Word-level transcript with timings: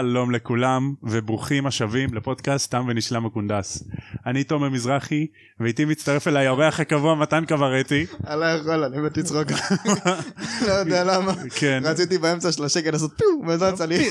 שלום 0.00 0.30
לכולם 0.30 0.94
וברוכים 1.02 1.66
השבים 1.66 2.14
לפודקאסט 2.14 2.70
תם 2.70 2.84
ונשלם 2.88 3.26
הקונדס. 3.26 3.84
אני 4.26 4.44
תומר 4.44 4.68
מזרחי 4.68 5.26
ואיתי 5.60 5.84
מצטרף 5.84 6.28
אליי 6.28 6.46
האורח 6.46 6.80
הקבוע 6.80 7.14
מתן 7.14 7.44
קברטי. 7.44 8.06
אני 8.26 8.40
לא 8.40 8.44
יכול, 8.44 8.84
אני 8.84 8.98
מת 8.98 9.16
לצחוק. 9.16 9.48
לא 10.66 10.72
יודע 10.72 11.04
למה. 11.04 11.32
כן. 11.54 11.82
רציתי 11.84 12.18
באמצע 12.18 12.52
של 12.52 12.64
השקל 12.64 12.90
לעשות 12.90 13.12
פיו, 13.18 13.26
וזה 13.48 13.68
יצא 13.68 13.84
לי. 13.84 14.08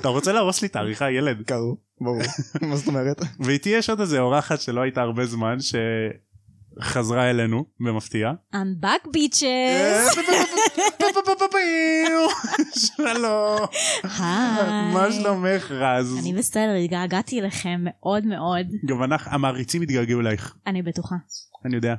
אתה 0.00 0.08
רוצה 0.08 0.32
להרוס 0.32 0.62
לי 0.62 0.68
את 0.68 0.76
העריכה 0.76 1.10
ילד? 1.10 1.42
קרו, 1.46 1.76
ברור. 2.00 2.22
מה 2.68 2.76
זאת 2.76 2.86
אומרת? 2.86 3.22
ואיתי 3.40 3.68
יש 3.68 3.90
עוד 3.90 4.00
איזה 4.00 4.20
אורחת 4.20 4.60
שלא 4.60 4.80
הייתה 4.80 5.00
הרבה 5.00 5.26
זמן 5.26 5.56
שחזרה 6.82 7.30
אלינו 7.30 7.64
במפתיע. 7.80 8.32
I'm 8.54 8.84
back 8.84 9.08
bitches. 9.08 10.20
שלום. 12.96 13.60
היי. 14.02 14.92
מה 14.94 15.12
שלומך 15.12 15.70
רז? 15.70 16.18
אני 16.22 16.32
בסדר, 16.32 16.74
התגעגעתי 16.84 17.40
אליכם 17.40 17.80
מאוד 17.84 18.26
מאוד, 18.26 18.66
גם 18.84 19.02
אנחנו 19.02 19.32
המעריצים 19.32 19.82
התגעגעו 19.82 20.20
אלייך 20.20 20.54
אני 20.66 20.82
בטוחה. 20.82 21.16
אני 21.64 21.74
יודע. 21.74 21.94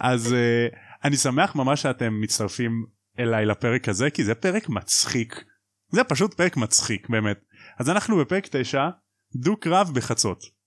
אז 0.00 0.32
אה, 0.32 0.66
אני 1.04 1.16
שמח 1.16 1.56
ממש 1.56 1.82
שאתם 1.82 2.20
מצטרפים 2.20 2.86
אליי 3.18 3.46
לפרק 3.46 3.88
הזה 3.88 4.10
כי 4.10 4.24
זה 4.24 4.34
פרק 4.34 4.68
מצחיק. 4.68 5.44
זה 5.88 6.04
פשוט 6.04 6.34
פרק 6.34 6.56
מצחיק 6.56 7.08
באמת. 7.08 7.40
אז 7.78 7.90
אנחנו 7.90 8.16
בפרק 8.16 8.46
9 8.50 8.88
דו 9.36 9.56
קרב 9.56 9.90
בחצות. 9.94 10.61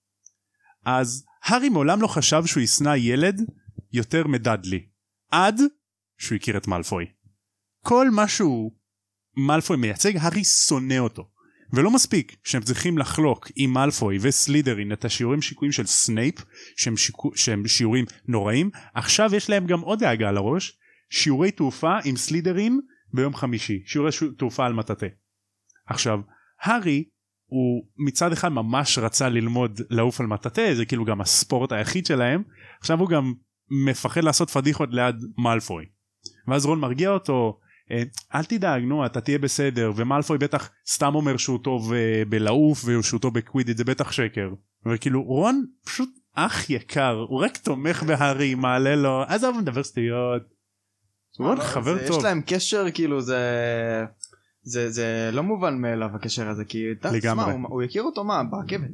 אז 0.86 1.24
הארי 1.44 1.68
מעולם 1.68 2.02
לא 2.02 2.06
חשב 2.06 2.42
שהוא 2.46 2.62
ישנא 2.62 2.94
ילד 2.96 3.40
יותר 3.92 4.26
מדאדלי. 4.26 4.86
עד 5.30 5.60
שהוא 6.18 6.36
הכיר 6.36 6.56
את 6.56 6.66
מאלפוי. 6.66 7.04
כל 7.84 8.10
מה 8.10 8.28
שהוא 8.28 8.72
מאלפוי 9.36 9.76
מייצג 9.76 10.16
הארי 10.16 10.44
שונא 10.44 10.98
אותו. 10.98 11.30
ולא 11.72 11.90
מספיק 11.90 12.36
שהם 12.44 12.62
צריכים 12.62 12.98
לחלוק 12.98 13.48
עם 13.56 13.70
מאלפוי 13.70 14.18
וסלידרין 14.20 14.92
את 14.92 15.04
השיעורים 15.04 15.42
שיקויים 15.42 15.72
של 15.72 15.86
סנייפ 15.86 16.34
שהם, 16.76 16.96
שיקו, 16.96 17.30
שהם 17.34 17.68
שיעורים 17.68 18.04
נוראים 18.28 18.70
עכשיו 18.94 19.34
יש 19.34 19.50
להם 19.50 19.66
גם 19.66 19.80
עוד 19.80 19.98
דאגה 19.98 20.28
על 20.28 20.36
הראש 20.36 20.78
שיעורי 21.10 21.50
תעופה 21.50 21.98
עם 22.04 22.16
סלידרין 22.16 22.80
ביום 23.14 23.34
חמישי 23.34 23.82
שיעורי. 23.86 24.10
תעופה 24.38 24.66
על 24.66 24.72
מטאטא. 24.72 25.06
עכשיו 25.86 26.18
הארי 26.60 27.04
הוא 27.46 27.86
מצד 27.98 28.32
אחד 28.32 28.48
ממש 28.48 28.98
רצה 28.98 29.28
ללמוד 29.28 29.80
לעוף 29.90 30.20
על 30.20 30.26
מטאטא 30.26 30.62
זה 30.74 30.84
כאילו 30.84 31.04
גם 31.04 31.20
הספורט 31.20 31.72
היחיד 31.72 32.06
שלהם 32.06 32.42
עכשיו 32.80 33.00
הוא 33.00 33.08
גם 33.08 33.34
מפחד 33.86 34.24
לעשות 34.24 34.50
פדיחות 34.50 34.88
ליד 34.92 35.16
מאלפוי. 35.38 35.84
ואז 36.48 36.66
רון 36.66 36.80
מרגיע 36.80 37.10
אותו 37.10 37.58
אה, 37.90 38.02
אל 38.34 38.44
תדאג 38.44 38.82
נו 38.82 39.06
אתה 39.06 39.20
תהיה 39.20 39.38
בסדר 39.38 39.92
ומאלפוי 39.96 40.38
בטח 40.38 40.70
סתם 40.88 41.14
אומר 41.14 41.36
שהוא 41.36 41.58
טוב 41.64 41.92
אה, 41.92 42.22
בלעוף 42.28 42.84
ושהוא 42.84 43.20
טוב 43.20 43.34
בקווידיט 43.34 43.76
זה 43.76 43.84
בטח 43.84 44.12
שקר 44.12 44.48
וכאילו 44.86 45.22
רון 45.22 45.64
פשוט 45.84 46.08
אח 46.34 46.70
יקר 46.70 47.24
הוא 47.28 47.44
רק 47.44 47.56
תומך 47.56 48.02
בהארי 48.02 48.54
מעלה 48.54 48.96
לו 48.96 49.22
עזוב 49.22 49.56
מדבר 49.58 49.82
סטויות. 49.82 50.42
רון 51.38 51.60
חבר 51.60 52.06
טוב 52.06 52.18
יש 52.18 52.24
להם 52.24 52.42
קשר 52.46 52.90
כאילו 52.94 53.20
זה... 53.20 53.38
זה 54.68 54.90
זה 54.90 55.30
לא 55.32 55.42
מובן 55.42 55.78
מאליו 55.80 56.08
הקשר 56.14 56.48
הזה 56.48 56.64
כי 56.64 56.84
אתה- 56.92 57.10
לגמרי. 57.12 57.44
תשמע, 57.44 57.52
הוא- 57.52 57.68
הוא 57.74 57.82
הכיר 57.82 58.02
אותו 58.02 58.24
מה 58.24 58.44
ברכבת. 58.44 58.90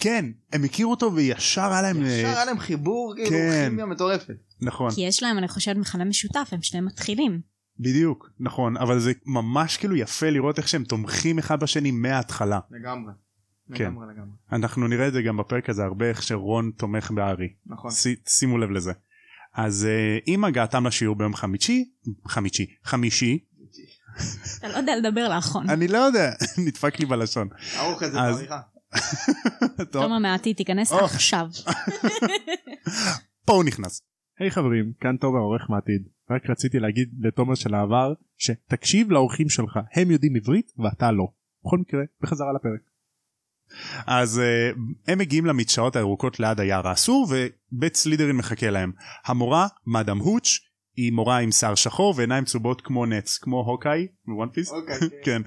כן 0.00 0.24
הם 0.52 0.64
הכירו 0.64 0.90
אותו 0.90 1.14
וישר 1.14 1.72
היה 1.72 1.82
להם 1.82 2.02
אה, 2.04 2.08
ישר 2.08 2.26
היה 2.28 2.44
להם 2.44 2.58
חיבור 2.58 3.14
כאילו 3.16 3.30
כן. 3.30 3.66
כימיה 3.68 3.86
מטורפת. 3.86 4.34
נכון 4.62 4.90
כי 4.90 5.00
יש 5.00 5.22
להם, 5.22 5.38
אני 5.38 5.48
חושבת, 5.48 5.76
מכנה 5.76 6.04
משותף, 6.04 6.48
הם 6.52 6.62
שניהם 6.62 6.86
מתחילים. 6.86 7.40
בדיוק 7.80 8.30
נכון 8.40 8.76
אבל 8.76 8.98
זה 8.98 9.12
ממש 9.26 9.76
כאילו 9.76 9.96
יפה 9.96 10.30
לראות 10.30 10.58
איך 10.58 10.68
שהם 10.68 10.84
תומכים 10.84 11.38
אחד 11.38 11.60
בשני 11.60 11.90
מההתחלה 11.90 12.60
לגמרי. 12.70 13.12
כן. 13.74 13.84
לגמרי 13.84 14.06
לגמרי. 14.14 14.30
אנחנו 14.52 14.88
נראה 14.88 15.08
את 15.08 15.12
זה 15.12 15.22
גם 15.22 15.36
בפרק 15.36 15.70
הזה 15.70 15.84
הרבה 15.84 16.08
איך 16.08 16.22
שרון 16.22 16.70
תומך 16.76 17.10
בהארי 17.10 17.48
נכון. 17.66 17.90
ש- 17.90 18.06
שימו 18.28 18.58
לב 18.58 18.70
לזה. 18.70 18.92
אז 19.54 19.86
uh, 19.88 20.22
עם 20.26 20.44
הגעתם 20.44 20.86
לשיעור 20.86 21.16
ביום 21.16 21.34
חמישי 21.34 21.84
חמישי 22.28 22.66
חמישי 22.84 23.38
אתה 24.58 24.68
לא 24.68 24.76
יודע 24.76 24.96
לדבר 24.96 25.28
לאחרון. 25.28 25.70
אני 25.70 25.88
לא 25.88 25.98
יודע 25.98 26.32
נדפק 26.66 26.98
לי 26.98 27.06
בלשון. 27.06 27.48
ערוך 27.76 28.02
את 28.02 28.12
זה 28.12 28.18
בעריכה. 28.18 28.60
טוב, 29.92 30.02
תומר 30.02 30.18
מעתיד, 30.18 30.56
תיכנס. 30.56 30.92
עכשיו. 30.92 31.46
פה 33.46 33.52
הוא 33.52 33.64
נכנס. 33.64 34.02
היי 34.38 34.50
חברים, 34.50 34.92
כאן 35.00 35.16
תומר 35.16 35.38
עורך 35.38 35.70
מעתיד. 35.70 36.02
רק 36.30 36.50
רציתי 36.50 36.78
להגיד 36.78 37.08
לתומר 37.20 37.54
של 37.54 37.74
העבר 37.74 38.12
שתקשיב 38.38 39.10
לאורחים 39.10 39.48
שלך, 39.48 39.78
הם 39.94 40.10
יודעים 40.10 40.36
עברית 40.36 40.72
ואתה 40.78 41.10
לא. 41.12 41.28
בכל 41.64 41.78
מקרה, 41.78 42.00
בחזרה 42.20 42.52
לפרק. 42.52 42.80
אז 44.06 44.40
uh, 44.40 44.78
הם 45.06 45.18
מגיעים 45.18 45.46
למדשאות 45.46 45.96
הירוקות 45.96 46.40
ליד 46.40 46.60
היער 46.60 46.88
האסור 46.88 47.28
ובית 47.30 47.96
סלידרין 47.96 48.36
מחכה 48.36 48.70
להם. 48.70 48.92
המורה 49.24 49.66
מאדם 49.86 50.18
הוץ' 50.18 50.58
היא 51.00 51.12
מורה 51.12 51.38
עם 51.38 51.50
שיער 51.52 51.74
שחור 51.74 52.14
ועיניים 52.16 52.44
צהובות 52.44 52.80
כמו 52.80 53.06
נץ 53.06 53.38
כמו 53.38 53.60
הוקאי 53.60 54.06
בוואן 54.26 54.48
פיס. 54.48 54.70
אוקיי. 54.70 54.98
כן 55.24 55.42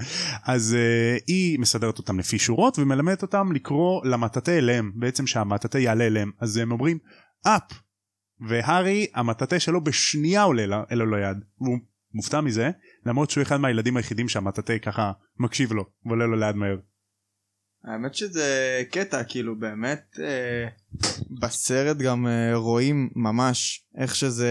אז 0.45 0.75
uh, 0.75 1.23
היא 1.27 1.59
מסדרת 1.59 1.97
אותם 1.97 2.19
לפי 2.19 2.39
שורות 2.39 2.79
ומלמדת 2.79 3.21
אותם 3.21 3.51
לקרוא 3.51 4.05
למטאטה 4.05 4.51
אליהם 4.57 4.91
בעצם 4.95 5.27
שהמטאטה 5.27 5.79
יעלה 5.79 6.07
אליהם 6.07 6.31
אז 6.39 6.57
הם 6.57 6.71
אומרים 6.71 6.97
אפ 7.47 7.63
והארי 8.49 9.07
המטאטה 9.13 9.59
שלו 9.59 9.83
בשנייה 9.83 10.43
עולה 10.43 10.65
לה- 10.65 10.83
אל 10.91 10.97
לו 10.97 11.15
ליד 11.15 11.37
והוא 11.61 11.77
מופתע 12.13 12.41
מזה 12.41 12.71
למרות 13.05 13.29
שהוא 13.29 13.41
אחד 13.41 13.57
מהילדים 13.57 13.97
היחידים 13.97 14.29
שהמטאטה 14.29 14.73
ככה 14.81 15.11
מקשיב 15.39 15.73
לו 15.73 15.85
ועולה 16.05 16.25
לו 16.25 16.35
ליד 16.35 16.55
מהר. 16.55 16.77
האמת 17.85 18.15
שזה 18.15 18.81
קטע 18.91 19.23
כאילו 19.23 19.59
באמת 19.59 20.19
אה, 20.23 20.67
בסרט 21.41 21.97
גם 21.97 22.27
אה, 22.27 22.55
רואים 22.55 23.09
ממש 23.15 23.87
איך 23.97 24.15
שזה 24.15 24.49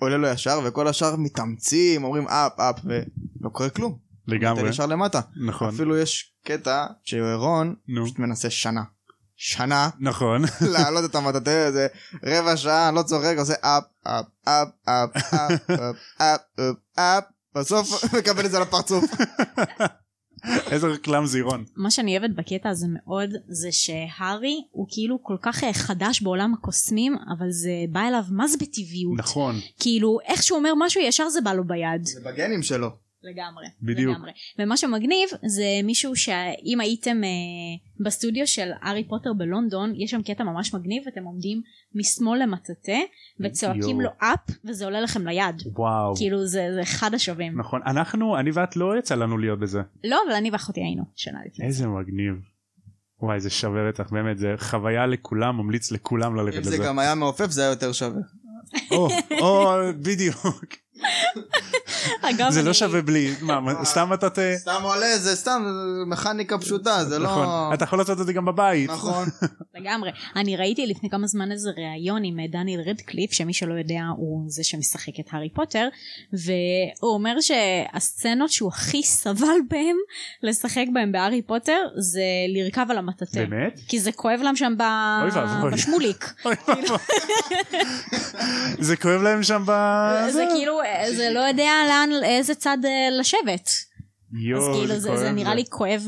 עולה 0.00 0.16
לו 0.16 0.28
ישר 0.28 0.60
וכל 0.64 0.88
השאר 0.88 1.16
מתאמצים 1.16 2.04
אומרים 2.04 2.28
אפ 2.28 2.60
אפ 2.60 2.76
ולא 2.84 3.50
קורה 3.50 3.70
כלום. 3.70 3.98
לגמרי 4.26 4.68
ישר 4.68 4.86
למטה. 4.86 5.20
נכון 5.46 5.68
אפילו 5.68 5.98
יש 5.98 6.34
קטע 6.44 6.86
שרון 7.02 7.74
נו 7.88 8.04
פשוט 8.04 8.18
מנסה 8.18 8.50
שנה. 8.50 8.82
שנה 9.36 9.88
נכון 10.00 10.42
להעלות 10.72 11.10
את 11.10 11.14
המטאטה 11.14 11.66
הזה 11.66 11.86
רבע 12.24 12.56
שעה 12.56 12.90
לא 12.90 13.02
צוחק 13.02 13.34
עושה 13.38 13.54
אפ 13.60 13.84
אפ 14.02 14.26
אפ 14.44 14.68
אפ 14.84 15.16
אפ 15.16 15.70
אפ 15.70 15.94
אפ 16.18 16.40
אפ 16.58 16.98
אפ 16.98 17.24
בסוף 17.54 18.04
מקבל 18.18 18.46
את 18.46 18.50
זה 18.50 18.60
לפרצוף. 18.60 19.04
איזה 20.72 20.86
קלאם 21.02 21.26
זירון. 21.26 21.64
מה 21.76 21.90
שאני 21.90 22.18
אוהבת 22.18 22.34
בקטע 22.34 22.68
הזה 22.68 22.86
מאוד 22.88 23.30
זה 23.48 23.72
שהארי 23.72 24.62
הוא 24.70 24.86
כאילו 24.90 25.22
כל 25.22 25.36
כך 25.42 25.64
אה, 25.64 25.72
חדש 25.72 26.22
בעולם 26.22 26.54
הקוסמים 26.54 27.16
אבל 27.38 27.50
זה 27.50 27.70
בא 27.92 28.08
אליו 28.08 28.24
מה 28.30 28.48
זה 28.48 28.56
בטבעיות. 28.60 29.18
נכון. 29.18 29.54
כאילו 29.80 30.18
איך 30.26 30.42
שהוא 30.42 30.58
אומר 30.58 30.72
משהו 30.76 31.00
ישר 31.00 31.28
זה 31.28 31.40
בא 31.40 31.52
לו 31.52 31.64
ביד. 31.64 32.04
זה 32.04 32.20
בגנים 32.24 32.62
שלו. 32.62 33.09
לגמרי 33.22 33.66
בדיוק. 33.82 34.16
לגמרי. 34.16 34.30
ומה 34.58 34.76
שמגניב 34.76 35.28
זה 35.46 35.64
מישהו 35.84 36.16
שאם 36.16 36.80
הייתם 36.80 37.24
אה, 37.24 38.04
בסטודיו 38.04 38.46
של 38.46 38.70
הארי 38.80 39.04
פוטר 39.08 39.32
בלונדון 39.32 39.92
יש 39.96 40.10
שם 40.10 40.22
קטע 40.22 40.44
ממש 40.44 40.74
מגניב 40.74 41.02
אתם 41.08 41.24
עומדים 41.24 41.62
משמאל 41.94 42.42
למטאטה 42.42 42.98
וצועקים 43.40 43.82
יואו. 43.82 44.00
לו 44.00 44.10
אפ 44.18 44.54
וזה 44.64 44.84
עולה 44.84 45.00
לכם 45.00 45.26
ליד 45.26 45.62
וואו 45.76 46.16
כאילו 46.16 46.46
זה, 46.46 46.68
זה 46.74 46.82
אחד 46.82 47.14
השווים 47.14 47.58
נכון 47.58 47.80
אנחנו 47.86 48.38
אני 48.38 48.50
ואת 48.50 48.76
לא 48.76 48.98
יצא 48.98 49.14
לנו 49.14 49.38
להיות 49.38 49.58
בזה 49.58 49.80
לא 50.04 50.18
אבל 50.26 50.34
אני 50.34 50.50
ואחותי 50.50 50.80
היינו 50.80 51.04
שנה 51.16 51.38
לפני 51.46 51.66
איזה 51.66 51.86
מגניב. 51.86 52.34
וואי 53.22 53.40
זה 53.40 53.50
שווה 53.50 53.88
בטח 53.88 54.10
באמת 54.10 54.38
זה 54.38 54.54
חוויה 54.58 55.06
לכולם 55.06 55.56
ממליץ 55.56 55.92
לכולם 55.92 56.36
ללכת 56.36 56.56
אם 56.56 56.60
לזה. 56.60 56.70
זה 56.70 56.78
גם 56.84 56.98
היה 56.98 57.14
מעופף 57.14 57.50
זה 57.50 57.62
היה 57.62 57.70
יותר 57.70 57.92
שווה. 57.92 58.20
או, 58.90 59.08
או 59.40 59.76
בדיוק 60.04 60.36
זה 62.48 62.62
לא 62.62 62.72
שווה 62.72 63.02
בלי 63.02 63.34
מה 63.40 63.60
מה, 63.60 63.84
סתם 63.84 64.12
אתה 64.12 64.30
ת... 64.30 64.38
סתם 64.56 64.80
עולה 64.82 65.18
זה 65.18 65.36
סתם 65.36 65.62
מכניקה 66.06 66.58
פשוטה 66.58 67.04
זה 67.04 67.18
לא 67.18 67.24
נכון 67.24 67.74
אתה 67.74 67.84
יכול 67.84 67.98
לעשות 67.98 68.20
את 68.20 68.26
זה 68.26 68.32
גם 68.32 68.44
בבית. 68.44 68.90
נכון 68.90 69.28
לגמרי 69.76 70.10
אני 70.36 70.56
ראיתי 70.56 70.86
לפני 70.86 71.10
כמה 71.10 71.26
זמן 71.26 71.52
איזה 71.52 71.70
ראיון 71.76 72.24
עם 72.24 72.40
אה, 72.40 72.44
דניאל 72.52 72.80
רדקליף 72.80 73.32
שמי 73.32 73.54
שלא 73.54 73.74
יודע 73.74 74.00
הוא 74.16 74.44
זה 74.48 74.64
שמשחק 74.64 75.20
את 75.20 75.26
הארי 75.30 75.48
פוטר 75.54 75.88
והוא 76.32 77.14
אומר 77.14 77.40
שהסצנות 77.40 78.50
שהוא 78.50 78.68
הכי 78.68 79.02
סבל 79.02 79.58
בהם 79.70 79.96
לשחק 80.42 80.84
בהם 80.94 81.12
בהארי 81.12 81.42
פוטר 81.42 81.78
זה 81.96 82.22
לרכב 82.48 82.86
על 82.90 82.98
המטאטה 82.98 83.40
באמת? 83.40 83.80
כי 83.88 84.00
זה 84.00 84.12
כואב 84.12 84.40
להם 84.42 84.56
שם. 84.56 84.74
בשמוליק. 85.72 86.32
זה 88.88 88.96
כואב 88.96 89.22
להם 89.22 89.42
שם 89.42 89.62
ב... 89.66 89.72
זה 90.28 90.44
כאילו 90.54 90.80
אה, 90.80 90.89
זה 91.16 91.30
לא 91.34 91.40
יודע 91.40 91.72
לאן 91.88 92.10
איזה 92.24 92.54
צד 92.54 92.78
אה, 92.84 93.20
לשבת 93.20 93.70
יואו, 94.32 94.70
אז 94.70 94.76
כאילו 94.76 95.00
זה, 95.00 95.08
כואב 95.08 95.18
זה 95.18 95.32
נראה 95.32 95.50
זה. 95.50 95.54
לי 95.54 95.64
כואב 95.70 96.06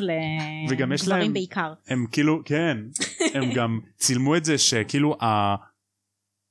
לגברים 0.70 1.32
בעיקר 1.32 1.72
הם 1.88 2.06
כאילו 2.12 2.42
כן 2.44 2.76
הם 3.34 3.52
גם 3.56 3.80
צילמו 3.96 4.36
את 4.36 4.44
זה 4.44 4.58
שכאילו 4.58 5.16
ה... 5.22 5.54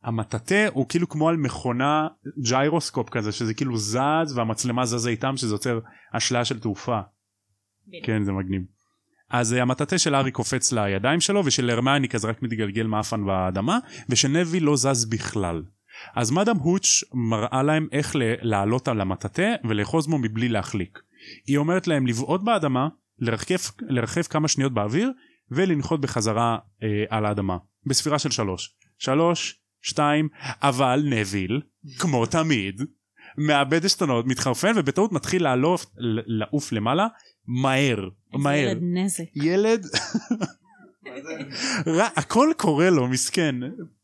המטאטה 0.03 0.67
הוא 0.73 0.85
כאילו 0.89 1.09
כמו 1.09 1.29
על 1.29 1.37
מכונה 1.37 2.07
ג'יירוסקופ 2.49 3.09
כזה 3.09 3.31
שזה 3.31 3.53
כאילו 3.53 3.77
זז 3.77 4.33
והמצלמה 4.35 4.85
זזה 4.85 5.09
איתם 5.09 5.37
שזה 5.37 5.53
יוצר 5.53 5.79
אשליה 6.13 6.45
של 6.45 6.59
תעופה. 6.59 6.99
כן 8.03 8.23
זה 8.23 8.31
מגניב. 8.31 8.61
אז 9.29 9.53
אה, 9.53 9.61
המטאטה 9.61 9.97
של 9.97 10.15
הארי 10.15 10.31
קופץ 10.31 10.71
לידיים 10.71 11.21
שלו 11.21 11.45
ושל 11.45 11.69
הרמני 11.69 12.09
כזה 12.09 12.27
רק 12.27 12.41
מתגלגל 12.41 12.87
מאפן 12.87 13.25
באדמה 13.25 13.79
ושנבי 14.09 14.59
לא 14.59 14.75
זז 14.75 15.05
בכלל. 15.05 15.63
אז 16.15 16.31
מאדם 16.31 16.57
הוץ' 16.57 17.03
מראה 17.13 17.63
להם 17.63 17.87
איך 17.91 18.15
לעלות 18.41 18.87
על 18.87 19.01
המטאטה 19.01 19.47
ולאחוז 19.69 20.07
בו 20.07 20.17
מבלי 20.17 20.49
להחליק. 20.49 20.99
היא 21.47 21.57
אומרת 21.57 21.87
להם 21.87 22.07
לבעוט 22.07 22.41
באדמה, 22.41 22.87
לרחף, 23.19 23.71
לרחף 23.81 24.27
כמה 24.27 24.47
שניות 24.47 24.73
באוויר 24.73 25.11
ולנחות 25.51 26.01
בחזרה 26.01 26.57
אה, 26.83 27.03
על 27.09 27.25
האדמה. 27.25 27.57
בספירה 27.85 28.19
של 28.19 28.31
שלוש. 28.31 28.75
שלוש, 28.97 29.59
שתיים, 29.81 30.27
אבל 30.61 31.03
נביל, 31.05 31.61
כמו 31.99 32.25
תמיד, 32.25 32.81
מאבד 33.37 33.85
עשתונות, 33.85 34.25
מתחרפן 34.25 34.73
ובטעות 34.75 35.11
מתחיל 35.11 35.43
לעלוף, 35.43 35.85
לעוף 36.25 36.71
למעלה 36.71 37.07
מהר, 37.47 38.09
איזה 38.33 38.43
מהר. 38.43 38.69
ילד 38.69 38.79
נזק. 38.81 39.23
ילד, 39.35 39.85
הכל 42.15 42.49
קורה 42.57 42.89
לו 42.89 43.07
מסכן 43.07 43.55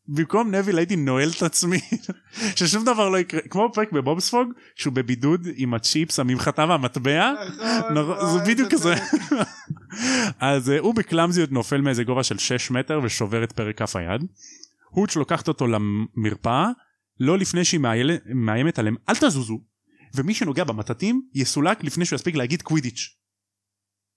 במקום 0.08 0.54
נביל 0.54 0.78
הייתי 0.78 0.96
נועל 0.96 1.28
את 1.36 1.42
עצמי 1.42 1.80
ששום 2.56 2.84
דבר 2.84 3.08
לא 3.08 3.18
יקרה 3.18 3.40
כמו 3.40 3.68
בפרק 3.68 3.92
בבובספוג 3.92 4.52
שהוא 4.76 4.92
בבידוד 4.92 5.46
עם 5.56 5.74
הצ'יפס 5.74 6.18
הממחטה 6.18 6.64
והמטבע 6.68 7.32
נור- 7.94 8.26
זה 8.26 8.38
בדיוק 8.46 8.72
כזה 8.72 8.94
אז 10.40 10.70
אה, 10.70 10.78
הוא 10.78 10.94
בקלאמזיות 10.94 11.52
נופל 11.52 11.80
מאיזה 11.80 12.04
גובה 12.04 12.22
של 12.22 12.38
6 12.38 12.70
מטר 12.70 13.00
ושובר 13.04 13.44
את 13.44 13.52
פרק 13.52 13.78
כף 13.78 13.96
היד. 13.96 14.24
הוץ' 14.90 15.16
לוקחת 15.16 15.48
אותו 15.48 15.66
למרפאה 15.66 16.68
לא 17.20 17.38
לפני 17.38 17.64
שהיא 17.64 17.80
מאיימת 18.34 18.78
עליהם 18.78 18.96
אל 19.08 19.14
תזוזו 19.14 19.60
ומי 20.14 20.34
שנוגע 20.34 20.64
במטאטים 20.64 21.22
יסולק 21.34 21.84
לפני 21.84 22.04
שהוא 22.04 22.16
יספיק 22.16 22.34
להגיד 22.34 22.62
קווידיץ'. 22.62 23.16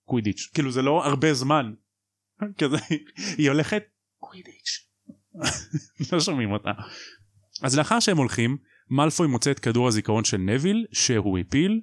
קווידיץ' 0.05 0.49
כאילו 0.53 0.71
זה 0.71 0.81
לא 0.81 1.05
הרבה 1.05 1.33
זמן. 1.33 1.73
כזה 2.59 2.77
היא 3.37 3.49
הולכת 3.49 3.83
קווידיץ'. 4.19 4.90
לא 6.11 6.19
שומעים 6.19 6.51
אותה. 6.51 6.71
אז 7.61 7.77
לאחר 7.77 7.99
שהם 7.99 8.17
הולכים 8.17 8.57
מאלפוי 8.89 9.27
מוצא 9.27 9.51
את 9.51 9.59
כדור 9.59 9.87
הזיכרון 9.87 10.23
של 10.23 10.37
נביל 10.37 10.85
שהוא 10.91 11.39
הפיל 11.39 11.81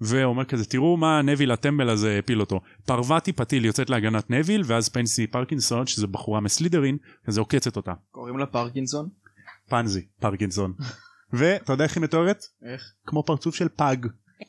ואומר 0.00 0.44
כזה 0.44 0.64
תראו 0.64 0.96
מה 0.96 1.22
נביל 1.22 1.52
הטמבל 1.52 1.88
הזה 1.88 2.18
הפיל 2.18 2.40
אותו. 2.40 2.60
פרווטי 2.86 3.32
פתיל 3.32 3.64
יוצאת 3.64 3.90
להגנת 3.90 4.30
נביל 4.30 4.62
ואז 4.66 4.88
פנסי 4.88 5.26
פרקינסון 5.26 5.86
שזה 5.86 6.06
בחורה 6.06 6.40
מסלידרין 6.40 6.96
כזה 7.24 7.40
עוקצת 7.40 7.76
אותה. 7.76 7.92
קוראים 8.10 8.38
לה 8.38 8.46
פרקינסון? 8.46 9.08
פנזי 9.68 10.06
פרקינסון. 10.20 10.74
ואתה 11.32 11.72
יודע 11.72 11.84
איך 11.84 11.96
היא 11.96 12.02
מתוארת? 12.02 12.44
איך? 12.72 12.92
כמו 13.06 13.22
פרצוף 13.22 13.54
של 13.54 13.68
פג. 13.68 13.96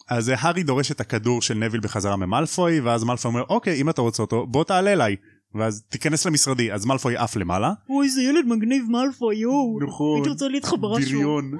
אז 0.09 0.31
הארי 0.35 0.63
דורש 0.63 0.91
את 0.91 1.01
הכדור 1.01 1.41
של 1.41 1.53
נביל 1.53 1.81
בחזרה 1.81 2.15
ממלפוי 2.15 2.79
ואז 2.79 3.03
מלפוי 3.03 3.29
אומר 3.29 3.43
אוקיי 3.49 3.81
אם 3.81 3.89
אתה 3.89 4.01
רוצה 4.01 4.23
אותו 4.23 4.47
בוא 4.47 4.63
תעלה 4.63 4.93
אליי 4.93 5.15
ואז 5.55 5.83
תיכנס 5.89 6.25
למשרדי 6.25 6.71
אז 6.71 6.85
מלפוי 6.85 7.17
עף 7.17 7.35
למעלה. 7.35 7.73
אוי 7.89 8.05
איזה 8.05 8.21
ילד 8.21 8.45
מגניב 8.45 8.85
מאלפוי 8.89 9.35
יואו. 9.35 9.79
נכון. 9.87 10.15
הייתי 10.17 10.29
רוצה 10.29 10.47
להתחבר 10.47 10.97
משהו. 10.97 11.19
בריון. 11.19 11.51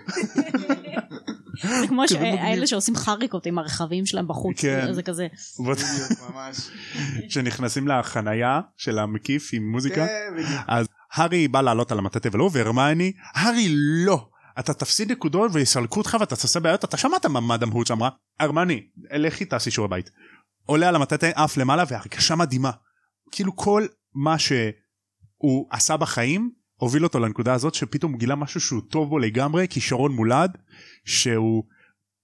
זה 1.81 1.87
כמו. 1.87 2.03
האלה 2.21 2.67
שעושים 2.67 2.95
חריקות 2.95 3.45
עם 3.45 3.59
הרכבים 3.59 4.05
שלהם 4.05 4.27
בחוץ. 4.27 4.61
כן. 4.61 4.93
זה 4.93 5.03
כזה. 5.03 5.27
ממש. 5.59 6.69
שנכנסים 7.29 7.87
לחנייה 7.87 8.61
של 8.77 8.99
המקיף 8.99 9.49
עם 9.53 9.71
מוזיקה. 9.71 10.07
כן. 10.07 10.43
אז 10.67 10.87
הארי 11.13 11.47
בא 11.47 11.61
לעלות 11.61 11.91
על 11.91 11.97
המטאטה 11.97 12.29
ולא 12.31 12.49
והרמני 12.53 13.11
הארי 13.33 13.67
לא. 14.05 14.29
אתה 14.59 14.73
תפסיד 14.73 15.11
נקודות 15.11 15.51
ויסלקו 15.53 15.99
אותך 15.99 16.17
ואתה 16.19 16.35
תעשה 16.35 16.59
בעיות 16.59 16.83
אתה 16.85 16.97
שמעת 16.97 17.25
מה 17.25 17.39
מאדם 17.39 17.69
הוץ' 17.69 17.91
אמרה 17.91 18.09
הרמני 18.39 18.83
לכי 19.11 19.45
תעשי 19.45 19.71
שיעורי 19.71 19.89
בית. 19.89 20.09
עולה 20.65 20.89
על 20.89 20.95
המטאטה 20.95 21.27
עף 21.35 21.57
למעלה 21.57 21.83
והרגשה 21.89 22.35
מדהימה. 22.35 22.71
כאילו 23.31 23.55
כל 23.55 23.85
מה 24.13 24.39
שהוא 24.39 25.67
עשה 25.71 25.97
בחיים 25.97 26.51
הוביל 26.75 27.03
אותו 27.03 27.19
לנקודה 27.19 27.53
הזאת 27.53 27.73
שפתאום 27.73 28.11
הוא 28.11 28.19
גילה 28.19 28.35
משהו 28.35 28.61
שהוא 28.61 28.81
טוב 28.89 29.09
בו 29.09 29.19
לגמרי 29.19 29.67
כישרון 29.69 30.11
מולד 30.11 30.57
שהוא 31.05 31.63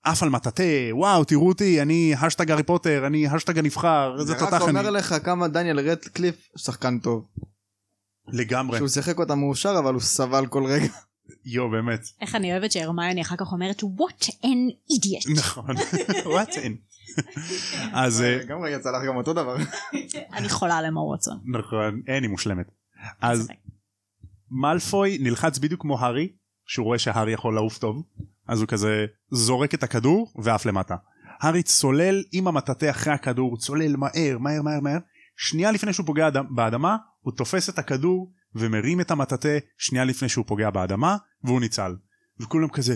עף 0.04 0.24
על 0.24 0.30
מטאטא 0.30 0.64
וואו 0.92 1.24
תראו 1.24 1.48
אותי 1.48 1.82
אני 1.82 2.14
השטג 2.22 2.52
הארי 2.52 2.64
פוטר 2.64 3.08
אני 3.08 3.28
השטג 3.28 3.60
הנבחר 3.60 4.14
איזה 4.14 4.26
זה 4.26 4.34
רק 4.34 4.40
תותח 4.40 4.62
אני 4.62 4.70
אומר 4.70 4.90
לך 4.90 5.16
כמה 5.24 5.48
דניאל 5.48 5.80
רדקליף 5.80 6.50
שחקן 6.58 7.00
טוב. 7.00 7.28
לגמרי 8.28 8.78
שהוא 8.78 8.88
שיחק 8.88 9.20
אותה 9.20 9.36
מאושר 9.36 9.76
אבל 9.80 9.94
הוא 9.94 10.02
סבל 10.02 10.48
כל 10.48 10.66
רגע. 10.66 10.94
יו 11.46 11.70
באמת 11.70 12.00
איך 12.22 12.36
אני 12.36 12.52
אוהבת 12.52 12.72
שהרמיוני 12.72 13.22
אחר 13.22 13.36
כך 13.36 13.52
אומרת 13.52 13.84
what 13.84 14.26
an 14.26 14.94
idiot. 14.94 15.32
נכון 15.38 15.78
what 16.36 16.52
in 16.52 16.95
אז 17.94 18.22
אה, 18.22 18.40
גם 18.48 18.62
רגע 18.62 18.80
צלח 18.80 19.04
גם 19.08 19.16
אותו 19.16 19.34
דבר. 19.34 19.56
אני 20.34 20.50
חולה 20.50 20.78
על 20.78 20.86
אמה 20.86 21.02
ווטסון. 21.02 21.40
נכון 21.46 22.02
אין 22.08 22.24
היא 22.24 22.30
מושלמת 22.30 22.72
אז 23.22 23.48
מאלפוי 24.52 25.18
נלחץ 25.22 25.58
בדיוק 25.58 25.82
כמו 25.82 26.00
הארי 26.00 26.30
שהוא 26.66 26.86
רואה 26.86 27.00
שהארי 27.00 27.32
יכול 27.32 27.56
לעוף 27.56 27.78
טוב 27.78 28.04
אז 28.48 28.60
הוא 28.60 28.68
כזה 28.68 29.06
זורק 29.32 29.74
את 29.74 29.84
הכדור 29.84 30.34
ועף 30.44 30.66
למטה. 30.66 30.96
הארי 31.40 31.64
צולל 31.64 32.24
עם 32.32 32.48
המטאטה 32.48 32.90
אחרי 32.90 33.14
הכדור 33.14 33.58
צולל 33.58 33.96
מהר 33.96 34.38
מהר 34.40 34.62
מהר 34.62 34.80
מהר 34.80 34.98
שנייה 35.38 35.72
לפני 35.72 35.94
שהוא 35.94 36.06
פוגע 36.06 36.30
באדמה 36.50 36.98
הוא 37.22 37.34
תופס 37.38 37.70
את 37.70 37.80
הכדור 37.80 38.32
ומרים 38.56 39.02
את 39.02 39.12
המטאטה 39.12 39.50
שנייה 39.78 40.06
לפני 40.06 40.30
שהוא 40.30 40.46
פוגע 40.48 40.70
באדמה 40.70 41.18
והוא 41.44 41.60
ניצל. 41.60 41.96
וכולם 42.40 42.70
כזה 42.70 42.96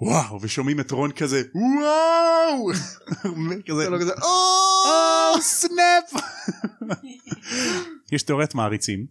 וואו 0.00 0.42
ושומעים 0.42 0.80
את 0.80 0.90
רון 0.90 1.12
כזה 1.12 1.42
וואו 1.54 2.70
כזה 3.66 3.84
זה 3.84 3.90
לא 3.90 3.98
כזה, 3.98 4.12
או 4.12 5.40
סנאפ 5.40 6.22
יש 8.12 8.22
תיאוריית 8.22 8.54
מעריצים 8.54 9.06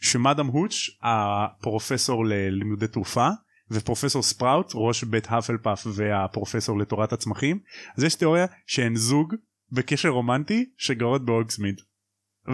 שמאדם 0.00 0.46
הוץ' 0.46 0.90
הפרופסור 1.02 2.26
ללימודי 2.26 2.86
תעופה 2.86 3.28
ופרופסור 3.70 4.22
ספראוט 4.22 4.72
ראש 4.74 5.04
בית 5.04 5.26
האפלפאף 5.28 5.86
והפרופסור 5.94 6.78
לתורת 6.78 7.12
הצמחים 7.12 7.58
אז 7.96 8.04
יש 8.04 8.14
תיאוריה 8.14 8.46
שהן 8.66 8.96
זוג 8.96 9.34
בקשר 9.72 10.08
רומנטי 10.08 10.70
שגרות 10.76 11.24
באוגסמיד 11.24 11.80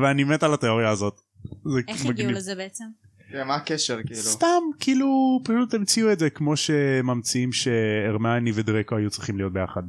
ואני 0.02 0.24
מת 0.24 0.42
על 0.42 0.54
התיאוריה 0.54 0.90
הזאת. 0.90 1.20
איך. 1.88 2.06
הגיעו 2.06 2.32
לזה 2.32 2.54
בעצם? 2.54 2.84
כן, 3.32 3.46
מה 3.46 3.54
הקשר 3.54 4.02
כאילו? 4.06 4.20
סתם 4.20 4.62
כאילו 4.80 5.40
פשוט 5.44 5.74
המציאו 5.74 6.12
את 6.12 6.18
זה 6.18 6.30
כמו 6.30 6.56
שממציאים 6.56 7.52
שהרמני 7.52 8.52
ודרקו 8.54 8.96
היו 8.96 9.10
צריכים 9.10 9.36
להיות 9.36 9.52
ביחד. 9.52 9.82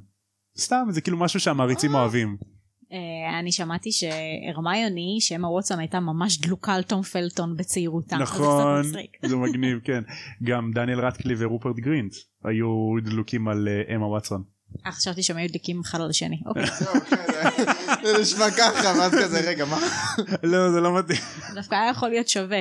סתם 0.57 0.87
זה 0.89 1.01
כאילו 1.01 1.17
משהו 1.17 1.39
שהמעריצים 1.39 1.95
אוהבים. 1.95 2.37
אה, 2.91 3.39
אני 3.39 3.51
שמעתי 3.51 3.89
שהרמיוני 3.91 5.17
שאמה 5.19 5.49
ווטסון 5.49 5.79
הייתה 5.79 5.99
ממש 5.99 6.39
דלוקה 6.41 6.73
על 6.73 6.83
תום 6.83 7.01
פלטון 7.01 7.57
בצעירותה. 7.57 8.17
נכון. 8.17 8.83
זה 9.21 9.35
מגניב 9.35 9.79
כן 9.85 10.01
גם 10.43 10.71
דניאל 10.73 10.99
רטקלי 10.99 11.35
ורופרט 11.37 11.75
גרינט 11.75 12.13
היו 12.43 12.67
דלוקים 13.03 13.47
על 13.47 13.67
אה, 13.67 13.95
אמה 13.95 14.07
וואטסון. 14.07 14.43
אה, 14.85 14.91
חשבתי 14.91 15.23
שהם 15.23 15.37
היו 15.37 15.49
דליקים 15.49 15.81
אחד 15.85 16.01
על 16.01 16.09
השני. 16.09 16.39
אוקיי. 16.45 16.65
זה- 16.65 16.85
זה 18.03 18.21
נשמע 18.21 18.51
ככה 18.51 18.93
ואז 18.99 19.11
כזה 19.23 19.39
רגע 19.39 19.65
מה? 19.65 19.77
לא 20.43 20.71
זה 20.71 20.81
לא 20.81 20.99
מתאים. 20.99 21.21
דווקא 21.55 21.75
היה 21.75 21.89
יכול 21.89 22.09
להיות 22.09 22.27
שווה. 22.29 22.59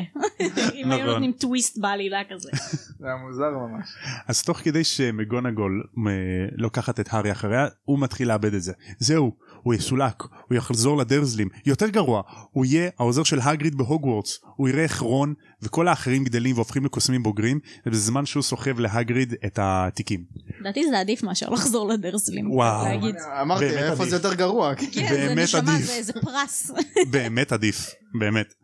אם 0.75 0.91
היו 0.93 0.99
נכון. 0.99 1.07
נותנים 1.07 1.33
טוויסט 1.33 1.79
בעלילה 1.79 2.19
כזה. 2.31 2.51
זה 2.99 3.07
היה 3.07 3.17
מוזר 3.17 3.51
ממש. 3.51 3.89
אז 4.29 4.43
תוך 4.43 4.59
כדי 4.59 4.85
שמגונגול 4.85 5.85
אה, 6.09 6.13
לוקחת 6.57 7.01
את 7.01 7.09
הארי 7.11 7.33
אחריה 7.33 7.67
הוא 7.85 7.99
מתחיל 7.99 8.29
לאבד 8.29 8.55
את 8.55 8.63
זה 8.63 8.73
זהו 8.99 9.37
הוא 9.63 9.75
יסולק 9.75 10.23
הוא 10.23 10.57
יחזור 10.57 10.97
לדרזלים 10.97 11.49
יותר 11.67 11.89
גרוע 11.89 12.23
הוא 12.51 12.65
יהיה 12.65 12.91
העוזר 12.99 13.23
של 13.23 13.41
הגריד 13.41 13.75
בהוגוורטס 13.75 14.39
הוא 14.57 14.69
יראה 14.69 14.83
איך 14.83 15.01
רון 15.01 15.35
וכל 15.63 15.89
האחרים 15.89 16.25
גדלים 16.25 16.57
והופכים 16.57 16.85
לקוסמים 16.85 17.23
בוגרים 17.23 17.61
ובזמן 17.87 18.27
שהוא 18.27 18.43
סוחב 18.43 18.81
להגריד 18.81 19.35
את 19.47 19.59
התיקים. 19.63 20.25
לדעתי 20.61 20.91
זה 20.91 21.01
עדיף 21.01 21.23
מאשר 21.23 21.49
לחזור 21.49 21.89
לדרזלים. 21.89 22.51
וואו. 22.51 22.85
להגיד. 22.85 23.15
אמרתי 23.43 23.65
איפה. 23.65 24.07
זה 24.07 24.17
יותר 24.17 24.35
גרוע. 24.35 24.75
כן, 24.75 25.09
זה 25.09 25.17
באמת 25.17 25.39
נשמע. 25.39 25.79
זה 26.01 26.13
פרס. 26.13 26.71
באמת 27.13 27.53
עדיף 27.53 27.91
באמת. 28.19 28.55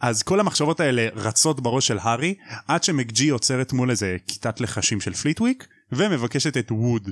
אז 0.00 0.22
כל 0.22 0.40
המחשבות 0.40 0.80
האלה 0.80 1.08
רצות 1.14 1.60
בראש 1.60 1.86
של 1.86 1.98
הארי 2.00 2.34
עד 2.68 2.84
שמקג'י 2.84 3.28
עוצרת 3.28 3.72
מול 3.72 3.90
איזה 3.90 4.16
כיתת 4.26 4.60
לחשים 4.60 5.00
של 5.00 5.14
פליטוויק 5.14 5.66
ומבקשת 5.92 6.56
את 6.56 6.72
ווד. 6.72 7.10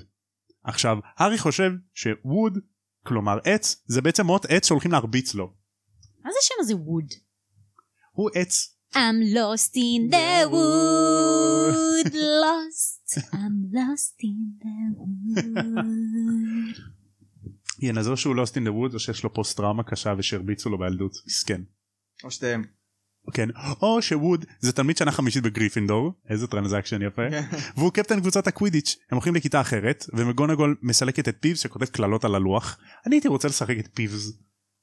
עכשיו 0.65 0.99
הארי 1.19 1.39
חושב 1.39 1.71
שווד 1.95 2.59
כלומר 3.07 3.39
עץ 3.45 3.85
זה 3.87 4.03
בעצם 4.03 4.27
מוט 4.27 4.47
עץ 4.49 4.67
שהולכים 4.67 4.93
להרביץ 4.93 5.35
לו. 5.35 5.53
מה 6.25 6.31
זה 6.33 6.39
השם 6.43 6.55
הזה 6.61 6.77
ווד? 6.77 7.13
הוא 8.13 8.31
עץ 8.35 8.77
I'm 8.95 9.21
lost 9.35 9.75
in 9.77 10.11
the 10.11 10.49
wood, 10.51 12.15
lost, 12.15 13.19
I'm 13.33 13.57
lost 13.73 14.17
in 14.23 14.41
the 14.63 14.79
wood. 14.99 16.81
ינזר 17.83 18.15
שהוא 18.15 18.37
lost 18.37 18.57
in 18.57 18.65
the 18.65 18.73
wood 18.73 18.95
או 18.95 18.99
שיש 18.99 19.25
לו 19.25 19.35
פוסט 19.35 19.57
טראומה 19.57 19.83
קשה 19.83 20.15
ושהרביצו 20.19 20.71
לו 20.71 20.79
בילדות 20.79 21.13
מסכן. 21.27 21.63
או 22.25 22.31
שתיהם. 22.31 22.65
כן 23.33 23.49
או 23.83 24.03
שווד 24.03 24.45
זה 24.61 24.73
תלמיד 24.73 24.97
שנה 24.97 25.13
חמישית 25.13 25.43
בגריפינדור 25.43 26.13
איזה 26.31 26.47
transaction 26.47 27.03
יפה 27.03 27.31
כן. 27.31 27.43
והוא 27.77 27.93
קפטן 27.93 28.21
קבוצת 28.21 28.47
הקווידיץ' 28.47 28.97
הם 29.11 29.17
הולכים 29.17 29.35
לכיתה 29.35 29.61
אחרת 29.61 30.05
ומגונגול 30.13 30.77
מסלקת 30.83 31.29
את 31.29 31.37
פיבס 31.41 31.61
שכותב 31.61 31.87
קללות 31.87 32.25
על 32.25 32.35
הלוח 32.35 32.79
אני 33.07 33.17
הייתי 33.17 33.29
רוצה 33.29 33.49
לשחק 33.49 33.79
את 33.79 33.89
פיבס 33.95 34.33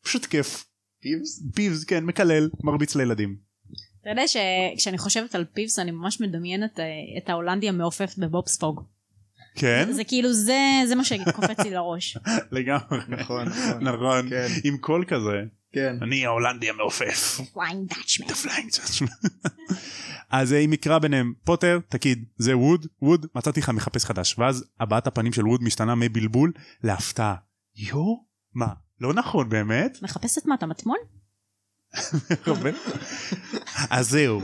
פשוט 0.03 0.25
כיף 0.25 0.65
פיבס? 1.01 1.43
פיבס 1.55 1.83
כן 1.83 2.03
מקלל 2.03 2.49
מרביץ 2.63 2.95
לילדים 2.95 3.53
אתה 4.03 4.09
יודע 4.09 4.23
שכשאני 4.27 4.97
חושבת 4.97 5.35
על 5.35 5.45
פיבס 5.53 5.79
אני 5.79 5.91
ממש 5.91 6.21
מדמיינת 6.21 6.79
אה, 6.79 6.85
את 7.17 7.29
ההולנדי 7.29 7.69
המעופף 7.69 8.17
בבובספוג. 8.17 8.81
כן 9.55 9.91
זה 9.91 10.03
כאילו 10.03 10.33
זה 10.33 10.59
זה 10.87 10.95
מה 10.95 11.03
שקופץ 11.03 11.59
לי 11.59 11.69
לראש. 11.69 12.17
לגמרי 12.51 12.97
נכון, 13.07 13.47
נכון. 13.47 13.83
נכון 13.83 14.29
כן. 14.29 14.47
עם 14.63 14.77
קול 14.77 15.05
כזה 15.07 15.43
כן. 15.73 15.95
אני 16.01 16.25
ההולנדי 16.25 16.69
המעופף. 16.69 17.39
אז 20.29 20.51
היא 20.51 20.69
מקרא 20.69 20.99
ביניהם 20.99 21.33
פוטר 21.43 21.79
תגיד 21.89 22.25
זה 22.37 22.57
ווד 22.57 22.87
ווד 23.01 23.25
מצאתי 23.35 23.59
לך 23.59 23.69
מחפש 23.69 24.05
חדש 24.05 24.35
ואז 24.39 24.65
הבעת 24.79 25.07
הפנים 25.07 25.33
של 25.33 25.47
ווד 25.47 25.63
משתנה 25.63 25.95
מבלבול 25.95 26.51
להפתעה. 26.83 27.35
יו 27.75 28.15
מה 28.53 28.73
לא 29.01 29.13
נכון 29.13 29.49
באמת 29.49 29.97
מחפשת 30.01 30.45
מה 30.45 30.55
אתה 30.55 30.65
מטמון? 30.65 30.97
אז 33.89 34.09
זהו. 34.09 34.41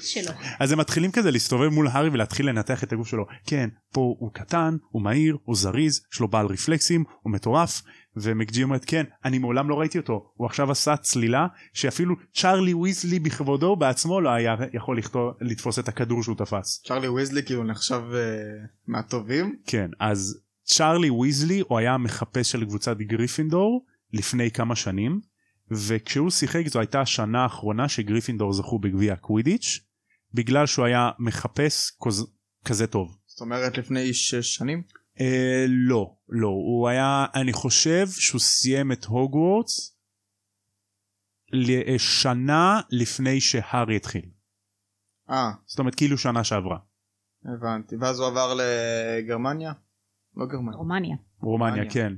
שלא. 0.00 0.30
אז 0.60 0.72
הם 0.72 0.78
מתחילים 0.80 1.12
כזה 1.12 1.30
להסתובב 1.30 1.68
מול 1.68 1.88
הארי 1.88 2.08
ולהתחיל 2.08 2.48
לנתח 2.48 2.84
את 2.84 2.92
הגוף 2.92 3.08
שלו. 3.08 3.26
כן 3.46 3.68
פה 3.92 4.16
הוא 4.18 4.30
קטן 4.32 4.76
הוא 4.90 5.02
מהיר 5.02 5.36
הוא 5.44 5.56
זריז 5.56 6.00
יש 6.14 6.20
לו 6.20 6.28
בעל 6.28 6.46
רפלקסים 6.46 7.04
הוא 7.22 7.32
מטורף. 7.32 7.82
ומקג'י 8.16 8.62
אומרת 8.62 8.84
כן 8.86 9.04
אני 9.24 9.38
מעולם 9.38 9.68
לא 9.68 9.80
ראיתי 9.80 9.98
אותו. 9.98 10.30
הוא 10.34 10.46
עכשיו 10.46 10.70
עשה 10.70 10.96
צלילה 10.96 11.46
שאפילו 11.72 12.14
צ'ארלי 12.34 12.74
ויזלי 12.74 13.18
בכבודו 13.18 13.76
בעצמו 13.76 14.20
לא 14.20 14.30
היה 14.30 14.54
יכול 14.72 14.98
לכתוב, 14.98 15.32
לתפוס 15.40 15.78
את 15.78 15.88
הכדור 15.88 16.22
שהוא 16.22 16.36
תפס. 16.36 16.82
צ'רלי 16.86 17.08
ויזלי 17.08 17.42
כאילו 17.42 17.64
נחשב 17.64 18.02
אה, 18.14 18.20
מהטובים. 18.86 19.56
כן 19.66 19.90
אז 20.00 20.38
צ'ארלי 20.64 21.10
ויזלי 21.10 21.62
הוא 21.68 21.78
היה 21.78 21.94
המחפש 21.94 22.52
של 22.52 22.64
קבוצת 22.64 22.96
גריפינדור 22.96 23.86
לפני 24.12 24.50
כמה 24.50 24.76
שנים 24.76 25.20
וכשהוא 25.88 26.30
שיחק 26.30 26.68
זו 26.68 26.80
הייתה 26.80 27.00
השנה 27.00 27.42
האחרונה 27.42 27.88
שגריפינדור 27.88 28.52
זכו 28.52 28.78
בגביע 28.78 29.12
הקווידיץ' 29.12 29.80
בגלל 30.34 30.66
שהוא 30.66 30.84
היה 30.84 31.10
מחפש 31.18 31.90
כוז... 31.90 32.32
כזה 32.64 32.86
טוב. 32.86 33.18
זאת 33.26 33.40
אומרת 33.40 33.78
לפני 33.78 34.14
שש 34.14 34.54
שנים. 34.54 34.82
אה, 35.20 35.64
לא 35.68 36.16
לא 36.28 36.48
הוא 36.48 36.88
היה 36.88 37.26
אני 37.34 37.52
חושב 37.52 38.06
שהוא 38.08 38.40
סיים 38.40 38.92
את 38.92 39.04
הוגוורטס 39.04 39.94
שנה 41.98 42.80
לפני 42.90 43.40
שהארי 43.40 43.96
התחיל 43.96 44.30
אה 45.30 45.50
זאת 45.66 45.78
אומרת 45.78 45.94
כאילו 45.94 46.18
שנה 46.18 46.44
שעברה 46.44 46.78
הבנתי 47.44 47.96
ואז 47.96 48.20
הוא 48.20 48.26
עבר 48.28 48.54
לגרמניה? 48.54 49.72
לא 50.36 50.46
גרמניה. 50.46 50.76
רומניה. 50.76 51.16
רומניה 51.40 51.74
רומניה. 51.74 51.90
כן 51.90 52.12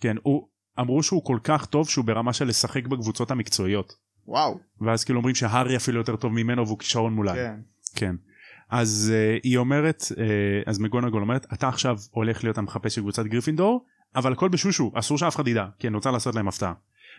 כן 0.00 0.16
הוא 0.22 0.48
אמרו 0.80 1.02
שהוא 1.02 1.24
כל 1.24 1.38
כך 1.44 1.66
טוב 1.66 1.88
שהוא 1.88 2.04
ברמה 2.04 2.32
של 2.32 2.44
לשחק 2.44 2.86
בקבוצות 2.86 3.30
המקצועיות 3.30 3.92
וואו. 4.26 4.58
ואז 4.80 5.04
כאילו 5.04 5.18
אומרים 5.18 5.34
שהארי 5.34 5.76
אפילו 5.76 5.98
יותר 5.98 6.16
טוב 6.16 6.32
ממנו 6.32 6.66
והוא 6.66 6.78
כישרון 6.78 7.14
מולן 7.14 7.34
כן. 7.34 7.56
כן 7.94 8.16
אז 8.70 9.12
אה, 9.12 9.40
היא 9.42 9.58
אומרת 9.58 10.02
אה, 10.02 10.16
אז 10.66 10.78
מגונגול 10.78 11.22
אומרת 11.22 11.46
אתה 11.52 11.68
עכשיו 11.68 11.96
הולך 12.10 12.44
להיות 12.44 12.58
המחפש 12.58 12.94
של 12.94 13.00
קבוצת 13.00 13.26
גריפינדור 13.26 13.84
אבל 14.16 14.32
הכל 14.32 14.48
בשושו 14.48 14.92
אסור 14.94 15.18
שאף 15.18 15.36
אחד 15.36 15.48
ידע 15.48 15.66
כי 15.78 15.88
אני 15.88 15.96
רוצה 15.96 16.10
לעשות 16.10 16.34
להם 16.34 16.48
הפתעה. 16.48 16.72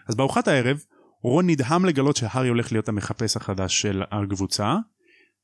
אז 0.08 0.16
בארוחת 0.16 0.48
הערב 0.48 0.78
רון 1.24 1.50
נדהם 1.50 1.86
לגלות 1.86 2.16
שהארי 2.16 2.48
הולך 2.48 2.72
להיות 2.72 2.90
המחפש 2.90 3.38
החדש 3.38 3.82
של 3.82 4.04
הקבוצה 4.12 4.76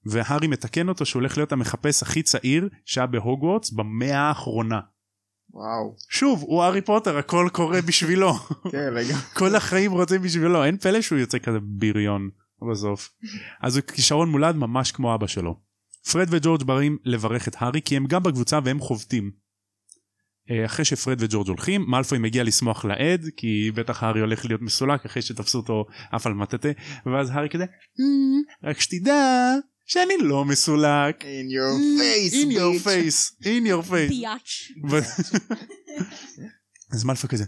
והארי 0.06 0.48
מתקן 0.48 0.90
אותו 0.90 1.06
שהוא 1.06 1.20
הולך 1.20 1.38
להיות 1.38 1.52
המחפש 1.52 2.04
הכי 2.04 2.24
צעיר 2.24 2.70
שהיה 2.86 3.08
בהוגוורטס 3.08 3.72
במאה 3.72 4.20
האחרונה. 4.20 4.80
וואו. 5.54 5.96
שוב 6.10 6.42
הוא 6.42 6.64
הארי 6.64 6.82
פוטר 6.82 7.18
הכל 7.18 7.50
קורה 7.52 7.82
בשבילו 7.82 8.34
כן 8.72 8.90
רגע. 8.96 9.16
כל 9.34 9.56
החיים 9.56 9.92
רוצים 9.92 10.22
בשבילו 10.22 10.66
אין 10.66 10.78
פלא 10.78 11.02
שהוא 11.02 11.20
יוצא 11.20 11.38
כזה 11.40 11.58
בריון 11.62 12.30
בסוף. 12.72 13.10
אז 13.62 13.78
הוא 13.78 13.84
כישרון 13.86 14.30
מולד 14.30 14.56
ממש 14.56 14.92
כמו 14.92 15.16
אבא 15.16 15.28
שלו. 15.28 15.60
פרד 16.12 16.28
וג'ורג' 16.32 16.64
באים 16.64 16.98
לברך 17.06 17.48
את 17.48 17.56
הארי 17.60 17.82
כי 17.82 17.98
הם 17.98 18.06
גם 18.08 18.24
בקבוצה 18.24 18.60
והם 18.64 18.80
חובטים. 18.80 19.32
אה, 20.52 20.66
אחרי 20.66 20.86
שפרד 20.86 21.18
וג'ורג' 21.20 21.48
הולכים 21.48 21.86
מאלפוי 21.88 22.18
מגיע 22.18 22.44
לשמוח 22.44 22.86
לעד 22.86 23.22
כי 23.38 23.72
בטח 23.76 24.04
הארי 24.04 24.20
הולך 24.20 24.46
להיות 24.46 24.62
מסולק 24.62 25.06
אחרי 25.06 25.22
שתפסו 25.22 25.58
אותו 25.58 25.86
עף 26.12 26.28
על 26.28 26.34
מטאטה 26.34 26.70
ואז 27.06 27.30
הארי 27.30 27.50
כזה 27.50 27.64
"אמ, 27.64 28.42
רק 28.70 28.80
שתדע 28.80 29.54
שאני 29.86 30.14
לא 30.22 30.46
מסולק. 30.46 31.22
in 31.24 31.52
your 31.52 32.00
face 32.00 32.34
in 32.34 32.52
your 32.58 32.86
face 32.86 33.44
in 33.44 33.68
your 33.68 33.90
face. 33.92 34.10
פיאץ'. 34.10 34.72
אז 36.94 37.04
מאלפוי 37.04 37.30
כזה. 37.30 37.46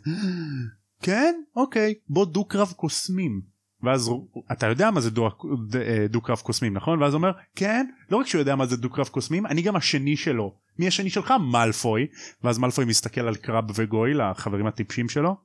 כן? 1.01 1.35
אוקיי. 1.55 1.93
בוא 2.07 2.25
דו 2.25 2.45
קרב 2.45 2.73
קוסמים. 2.75 3.55
ואז 3.83 4.09
אתה 4.51 4.67
יודע 4.67 4.91
מה 4.91 5.01
זה 5.01 5.09
דו, 5.09 5.29
ד- 5.69 6.05
דו 6.11 6.21
קרב 6.21 6.37
קוסמים 6.39 6.73
נכון? 6.73 7.01
ואז 7.01 7.13
הוא 7.13 7.17
אומר 7.17 7.31
כן? 7.55 7.85
לא 8.11 8.17
רק 8.17 8.27
שהוא 8.27 8.39
יודע 8.39 8.55
מה 8.55 8.65
זה 8.65 8.77
דו 8.77 8.89
קרב 8.89 9.07
קוסמים 9.07 9.45
אני 9.45 9.61
גם 9.61 9.75
השני 9.75 10.17
שלו. 10.17 10.55
מי 10.79 10.87
השני 10.87 11.09
שלך? 11.09 11.33
מאלפוי 11.51 12.07
ואז 12.43 12.57
מאלפוי 12.57 12.85
מסתכל 12.85 13.21
על 13.21 13.35
קרב 13.35 13.63
וגויל 13.75 14.21
החברים 14.21 14.67
הטיפשים 14.67 15.09
שלו. 15.09 15.35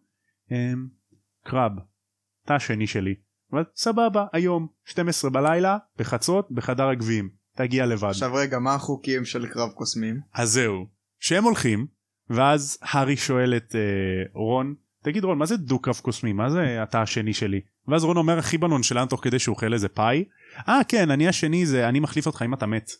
"אמ, 0.50 0.86
קרב. 1.44 1.72
אתה 2.44 2.54
השני 2.54 2.86
שלי 2.86 3.14
אבל 3.52 3.64
סבבה 3.76 4.26
היום 4.32 4.66
12 4.84 5.30
בלילה 5.30 5.78
בחצות 5.98 6.50
בחדר 6.50 6.88
הגביעים. 6.88 7.28
תגיע 7.56 7.86
לבד. 7.86 8.08
עכשיו 8.08 8.34
רגע 8.34 8.58
מה 8.58 8.74
החוקים 8.74 9.24
של 9.24 9.46
קרב 9.46 9.70
קוסמים? 9.70 10.20
אז 10.34 10.50
זהו. 10.50 10.86
שהם 11.18 11.44
הולכים 11.44 11.86
ואז 12.30 12.78
הארי 12.82 13.16
שואל 13.16 13.56
את 13.56 13.74
אה, 13.74 13.80
רון 14.34 14.74
תגיד 15.02 15.24
רון 15.24 15.38
מה 15.38 15.46
זה 15.46 15.56
דו 15.56 15.78
קרב 15.78 16.00
קוסמי 16.02 16.32
מה 16.32 16.50
זה 16.50 16.82
אתה 16.82 17.02
השני 17.02 17.34
שלי? 17.34 17.60
ואז 17.88 18.04
רון 18.04 18.16
אומר 18.16 18.38
הכי 18.38 18.58
בנונשלנט 18.58 19.10
תוך 19.10 19.24
כדי 19.24 19.38
שהוא 19.38 19.54
אוכל 19.54 19.72
איזה 19.72 19.88
פאי. 19.88 20.24
אה 20.68 20.80
כן 20.88 21.10
אני 21.10 21.28
השני 21.28 21.66
זה 21.66 21.88
אני 21.88 22.00
מחליף 22.00 22.26
אותך 22.26 22.42
אם 22.42 22.54
אתה 22.54 22.66
מת. 22.66 22.90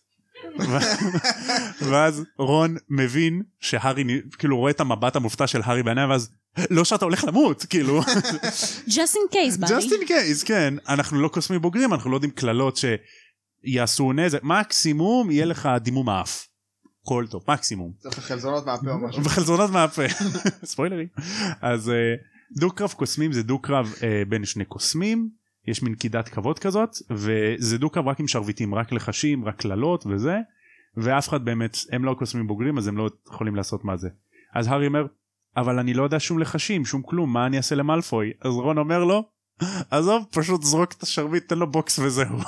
ואז 1.90 2.24
רון 2.38 2.76
מבין 2.88 3.42
שהארי 3.60 4.04
כאילו 4.38 4.56
רואה 4.56 4.70
את 4.70 4.80
המבט 4.80 5.16
המופתע 5.16 5.46
של 5.46 5.60
הארי 5.64 5.82
בעיניים 5.82 6.10
ואז 6.10 6.30
לא 6.70 6.84
שאתה 6.84 7.04
הולך 7.04 7.24
למות 7.24 7.64
כאילו 7.64 8.00
just 8.96 9.14
in 9.14 9.32
case 9.32 9.56
just 9.56 9.60
בארי. 9.60 9.88
in 9.88 10.08
case 10.08 10.46
כן 10.46 10.74
אנחנו 10.88 11.20
לא 11.20 11.28
קוסמי 11.28 11.58
בוגרים 11.58 11.94
אנחנו 11.94 12.10
לא 12.10 12.16
יודעים 12.16 12.32
קללות 12.32 12.78
שיעשו 13.66 14.12
נזק 14.12 14.42
מקסימום 14.42 15.30
יהיה 15.30 15.44
לך 15.44 15.68
דימום 15.80 16.08
האף. 16.08 16.46
כל 17.02 17.26
טוב 17.30 17.44
מקסימום. 17.48 17.92
צריך 17.98 18.18
חלזונות 18.18 18.66
מהפה 18.66 18.90
או 18.90 18.98
משהו. 18.98 19.24
וחלזונות 19.24 19.70
מהפה 19.70 20.02
ספוילרים 20.64 21.06
אז 21.60 21.90
אה, 21.90 22.14
דו 22.56 22.70
קרב 22.70 22.92
קוסמים 22.92 23.32
זה 23.32 23.42
דו 23.42 23.58
קרב 23.58 23.94
אה, 24.02 24.22
בין 24.28 24.44
שני 24.44 24.64
קוסמים 24.64 25.30
יש 25.66 25.82
מין 25.82 25.94
קידת 25.94 26.28
כבוד 26.28 26.58
כזאת 26.58 26.90
וזה 27.10 27.78
דו 27.78 27.90
קרב 27.90 28.08
רק 28.08 28.20
עם 28.20 28.28
שרביטים 28.28 28.74
רק 28.74 28.92
לחשים 28.92 29.44
רק 29.44 29.56
קללות 29.56 30.06
וזה 30.06 30.36
ואף 30.96 31.28
אחד 31.28 31.44
באמת 31.44 31.76
הם 31.92 32.04
לא 32.04 32.14
קוסמים 32.18 32.46
בוגרים 32.46 32.78
אז 32.78 32.88
הם 32.88 32.96
לא 32.96 33.10
יכולים 33.28 33.56
לעשות 33.56 33.84
מה 33.84 33.96
זה 33.96 34.08
אז 34.54 34.66
הארי 34.66 34.86
אומר 34.86 35.06
אבל 35.56 35.78
אני 35.78 35.94
לא 35.94 36.02
יודע 36.02 36.20
שום 36.20 36.38
לחשים 36.38 36.84
שום 36.84 37.02
כלום 37.02 37.32
מה 37.32 37.46
אני 37.46 37.56
אעשה 37.56 37.74
למלפוי 37.74 38.32
אז 38.40 38.52
רון 38.52 38.78
אומר 38.78 39.04
לו 39.04 39.30
עזוב 39.90 40.24
פשוט 40.30 40.62
זרוק 40.62 40.92
את 40.92 41.02
השרביט 41.02 41.48
תן 41.48 41.58
לו 41.58 41.70
בוקס 41.70 41.98
וזהו 41.98 42.38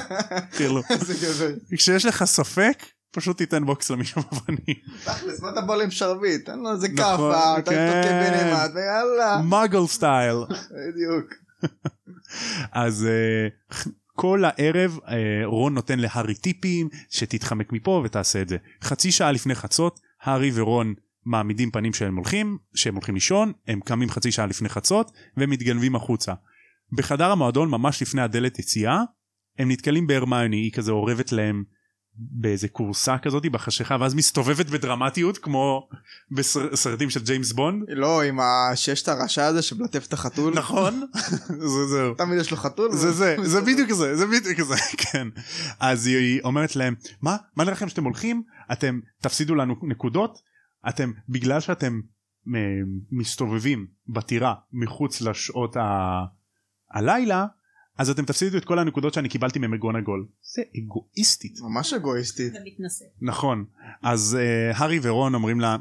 כאילו. 0.56 0.80
כשיש 1.76 2.06
לך 2.06 2.24
ספק 2.24 2.82
פשוט 3.10 3.38
תיתן 3.38 3.66
בוקס 3.66 3.90
למישהו 3.90 4.22
בפנים. 4.22 4.76
תכלס 5.04 5.40
מה 5.40 5.50
אתה 5.50 5.60
בא 5.60 5.74
עם 5.74 5.90
שרביט? 5.90 6.46
תן 6.46 6.58
לו 6.58 6.72
איזה 6.72 6.88
נכון, 6.88 7.32
כאפה, 7.32 7.58
אתה 7.58 7.70
כן. 7.70 8.02
תוקף 8.02 8.10
בנעימת 8.12 8.70
ויאללה. 8.74 9.36
מוגל 9.42 9.86
style. 9.86 10.36
בדיוק. 10.48 11.34
אז 12.72 13.08
אה, 13.70 13.76
כל 14.16 14.44
הערב 14.44 14.98
אה, 15.02 15.10
רון 15.44 15.74
נותן 15.74 15.98
להארי 15.98 16.34
טיפים 16.34 16.88
שתתחמק 17.10 17.72
מפה 17.72 18.02
ותעשה 18.04 18.42
את 18.42 18.48
זה. 18.48 18.56
חצי 18.82 19.12
שעה 19.12 19.32
לפני 19.32 19.54
חצות 19.54 20.00
הארי 20.22 20.50
ורון 20.54 20.94
מעמידים 21.24 21.70
פנים 21.70 21.92
שהם 21.92 22.16
הולכים 22.16 22.58
שהם 22.74 22.94
הולכים 22.94 23.14
לישון 23.14 23.52
הם 23.68 23.80
קמים 23.80 24.10
חצי 24.10 24.32
שעה 24.32 24.46
לפני 24.46 24.68
חצות 24.68 25.12
ומתגנבים 25.36 25.96
החוצה. 25.96 26.32
בחדר 26.92 27.30
המועדון 27.30 27.70
ממש 27.70 28.02
לפני 28.02 28.22
הדלת 28.22 28.58
יציאה 28.58 29.00
הם 29.58 29.70
נתקלים 29.70 30.06
בהרמיוני 30.06 30.56
היא 30.56 30.72
כזה 30.72 30.92
אורבת 30.92 31.32
להם 31.32 31.64
באיזה 32.14 32.68
כורסה 32.68 33.18
כזאת 33.18 33.46
בחשיכה 33.46 33.96
ואז 34.00 34.14
מסתובבת 34.14 34.66
בדרמטיות 34.66 35.38
כמו 35.38 35.88
בסרטים 36.30 37.10
של 37.10 37.24
ג'יימס 37.24 37.52
בונד. 37.52 37.84
לא 37.88 38.22
עם 38.22 38.40
הששת 38.40 39.08
הרשע 39.08 39.44
הזה 39.46 39.62
שמלטף 39.62 40.06
את 40.06 40.12
החתול. 40.12 40.54
נכון? 40.54 41.06
זה 41.74 41.86
זהו. 41.86 42.14
תמיד 42.14 42.40
יש 42.40 42.50
לו 42.50 42.56
חתול. 42.56 42.92
זה 42.92 43.12
זה 43.12 43.36
זה 43.52 43.60
בדיוק 43.60 43.92
זה 43.92 44.16
זה 44.16 44.26
בדיוק 44.26 44.60
זה 44.60 44.74
כן 45.02 45.28
אז 45.80 46.06
היא 46.06 46.40
אומרת 46.44 46.76
להם 46.76 46.94
מה 47.22 47.36
מה 47.56 47.64
נראה 47.64 47.74
לכם 47.74 47.88
שאתם 47.88 48.04
הולכים 48.04 48.42
אתם 48.72 49.00
תפסידו 49.22 49.54
לנו 49.54 49.74
נקודות 49.82 50.38
אתם 50.88 51.12
בגלל 51.28 51.60
שאתם 51.60 52.00
מ- 52.46 53.18
מסתובבים 53.18 53.86
בטירה 54.08 54.54
מחוץ 54.72 55.20
לשעות 55.20 55.76
ה... 55.76 56.18
הלילה 56.90 57.46
אז 57.98 58.10
אתם 58.10 58.24
תפסידו 58.24 58.58
את 58.58 58.64
כל 58.64 58.78
הנקודות 58.78 59.14
שאני 59.14 59.28
קיבלתי 59.28 59.58
ממגונגול. 59.58 60.26
זה 60.54 60.62
אגואיסטית. 60.78 61.60
ממש 61.60 61.92
אגואיסטית. 61.92 62.52
נכון. 63.20 63.64
אז 64.02 64.38
uh, 64.40 64.76
הארי 64.76 64.98
ורון 65.02 65.34
אומרים 65.34 65.60
לה 65.60 65.76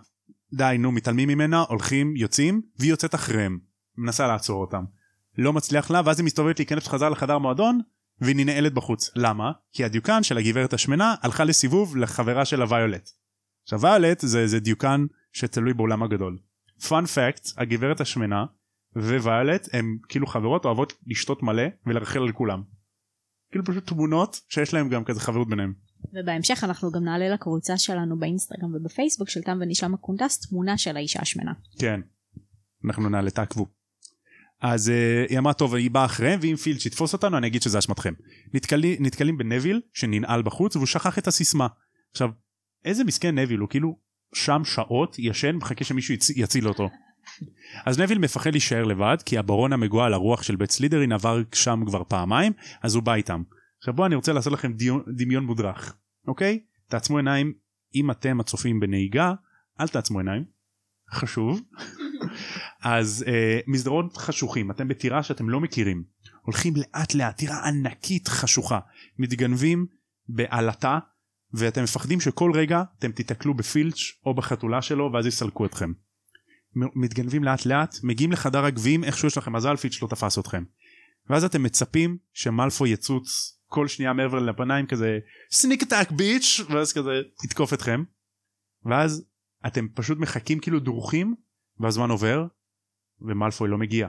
די 0.54 0.76
נו 0.80 0.92
מתעלמים 0.92 1.30
ממנה 1.30 1.62
הולכים 1.62 2.16
יוצאים 2.16 2.62
והיא 2.80 2.90
יוצאת 2.92 3.16
אחריהם. 3.16 3.60
מנסה 3.98 4.28
לעצור 4.28 4.62
אותם. 4.62 4.84
לא 5.38 5.54
מצליח 5.54 5.92
לה 5.92 6.02
ואז 6.06 6.20
היא 6.20 6.26
מסתובבת 6.26 6.60
להיכנס 6.60 6.88
חזרה 6.88 7.10
לחדר 7.10 7.38
מועדון 7.38 7.80
והיא 8.22 8.36
ננעלת 8.36 8.74
בחוץ. 8.74 9.10
למה? 9.16 9.52
כי 9.74 9.86
הדיוקן 9.86 10.24
של 10.24 10.38
הגברת 10.38 10.74
השמנה 10.74 11.16
הלכה 11.22 11.44
לסיבוב 11.44 11.98
לחברה 11.98 12.46
של 12.46 12.62
הוויולט. 12.62 13.10
עכשיו 13.64 13.82
ויולט 13.82 14.20
זה, 14.20 14.48
זה 14.48 14.60
דיוקן 14.60 15.06
שתלוי 15.34 15.74
בעולם 15.74 16.04
הגדול. 16.04 16.38
פאנ 16.88 17.06
פקט 17.06 17.50
הגברת 17.58 18.02
השמנה 18.02 18.46
וויולט 18.96 19.70
הם 19.74 19.98
כאילו 20.10 20.28
חברות 20.28 20.66
אוהבות 20.66 20.94
לשתות 21.08 21.44
מלא 21.44 21.64
ולרחל 21.86 22.20
על 22.20 22.32
כולם. 22.32 22.64
כאילו 23.52 23.66
פשוט 23.66 23.88
תמונות 23.88 24.42
שיש 24.50 24.74
להם 24.74 24.90
גם 24.90 25.04
כזה 25.04 25.20
חברות 25.20 25.50
ביניהם. 25.50 25.74
ובהמשך 26.14 26.64
אנחנו 26.64 26.92
גם 26.92 27.04
נעלה 27.04 27.30
לקבוצה 27.30 27.78
שלנו 27.78 28.20
באינסטגרם 28.20 28.76
ובפייסבוק 28.76 29.30
של 29.30 29.42
תם 29.42 29.58
ונשלם 29.62 29.94
הקונדס 29.94 30.40
תמונה 30.40 30.78
של 30.78 30.98
האישה 30.98 31.20
השמנה. 31.22 31.52
כן. 31.80 32.02
אנחנו 32.86 33.10
נעלה 33.10 33.30
תעקבו. 33.30 33.68
אז 34.62 34.90
uh, 34.90 35.30
היא 35.30 35.40
אמרה 35.40 35.54
טוב 35.54 35.76
היא 35.76 35.92
באה 35.92 36.06
אחריהם 36.06 36.40
ואם 36.44 36.56
פילץ' 36.56 36.86
יתפוס 36.86 37.14
אותנו 37.14 37.38
אני 37.38 37.48
אגיד 37.48 37.62
שזה 37.62 37.80
אשמתכם. 37.80 38.14
נתקלי, 38.54 38.98
נתקלים 39.00 39.38
בנביל 39.38 39.82
שננעל 39.94 40.42
בחוץ 40.42 40.76
והוא 40.76 40.88
שכח 40.88 41.18
את 41.18 41.28
הסיסמה. 41.28 41.68
עכשיו 42.12 42.30
איזה 42.86 43.04
מסכן 43.04 43.40
נביל 43.40 43.60
הוא 43.60 43.70
כאילו 43.70 44.00
שם 44.34 44.62
שעות 44.66 45.20
ישן 45.20 45.56
מחכה 45.56 45.84
שמישהו 45.84 46.14
יצ... 46.14 46.30
יציל 46.30 46.68
אותו. 46.68 46.90
אז 47.86 48.00
נביל 48.00 48.18
מפחד 48.18 48.52
להישאר 48.52 48.84
לבד 48.84 49.18
כי 49.26 49.38
הברון 49.38 49.74
המגועל 49.74 50.14
הרוח 50.14 50.44
של 50.44 50.56
בית 50.56 50.72
סלידרין 50.72 51.12
עבר 51.12 51.42
שם 51.54 51.84
כבר 51.86 52.04
פעמיים 52.04 52.54
אז 52.82 52.96
הוא 52.96 53.04
בא 53.04 53.14
איתם. 53.14 53.44
עכשיו 53.80 53.94
בואו 53.94 54.08
אני 54.08 54.16
רוצה 54.16 54.34
לעשות 54.34 54.54
לכם 54.54 54.72
דמיון 55.18 55.46
מודרך 55.46 55.96
אוקיי 56.28 56.60
תעצמו 56.90 57.18
עיניים 57.18 57.54
אם 57.96 58.12
אתם 58.12 58.40
הצופים 58.40 58.80
בנהיגה 58.80 59.34
אל 59.80 59.88
תעצמו 59.88 60.20
עיניים 60.20 60.44
חשוב 61.12 61.62
אז 62.84 63.26
אה, 63.28 63.60
מסדרונות 63.68 64.18
חשוכים 64.18 64.72
אתם 64.72 64.88
בטירה 64.88 65.24
שאתם 65.24 65.50
לא 65.50 65.60
מכירים 65.60 66.04
הולכים 66.42 66.74
לאט 66.76 67.14
לאט 67.14 67.38
טירה 67.38 67.68
ענקית 67.68 68.28
חשוכה 68.28 68.80
מתגנבים 69.20 69.86
בעלטה 70.30 71.00
ואתם 71.54 71.84
מפחדים 71.84 72.20
שכל 72.20 72.52
רגע 72.56 72.84
אתם 73.00 73.12
תיתקלו 73.12 73.54
בפילץ' 73.54 74.00
או 74.26 74.34
בחתולה 74.34 74.82
שלו 74.82 75.10
ואז 75.14 75.26
יסלקו 75.26 75.66
אתכם. 75.66 75.92
מתגנבים 76.76 77.44
לאט 77.44 77.66
לאט 77.66 77.96
מגיעים 78.04 78.32
לחדר 78.32 78.66
הגביעים 78.66 79.04
איכשהו 79.04 79.28
יש 79.28 79.38
לכם 79.38 79.56
מזל 79.56 79.76
פילץ' 79.76 80.02
לא 80.02 80.08
תפס 80.08 80.40
אתכם. 80.40 80.64
ואז 81.30 81.44
אתם 81.44 81.64
מצפים 81.64 82.18
שמלפו 82.34 82.88
יצוץ 82.88 83.58
כל 83.66 83.88
שנייה 83.88 84.14
מעבר 84.14 84.40
לפניים 84.40 84.88
כזה 84.88 85.20
סניק 85.52 85.84
אטאק 85.84 86.12
ביץ' 86.12 86.62
ואז 86.70 86.94
כזה 86.94 87.12
יתקוף 87.46 87.74
אתכם. 87.74 88.04
ואז 88.86 89.26
אתם 89.68 89.88
פשוט 89.94 90.18
מחכים 90.18 90.60
כאילו 90.60 90.80
דרוכים 90.80 91.36
והזמן 91.80 92.10
עובר 92.10 92.46
ומלפוי 93.22 93.70
לא 93.70 93.78
מגיע. 93.78 94.08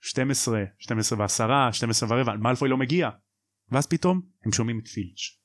12, 0.00 0.64
12 0.78 1.18
ועשרה, 1.18 1.72
12 1.72 2.08
ורבע, 2.08 2.36
מלפוי 2.36 2.68
לא 2.68 2.76
מגיע. 2.76 3.10
ואז 3.70 3.86
פתאום 3.86 4.20
הם 4.44 4.52
שומעים 4.52 4.78
את 4.78 4.88
פילץ'. 4.88 5.38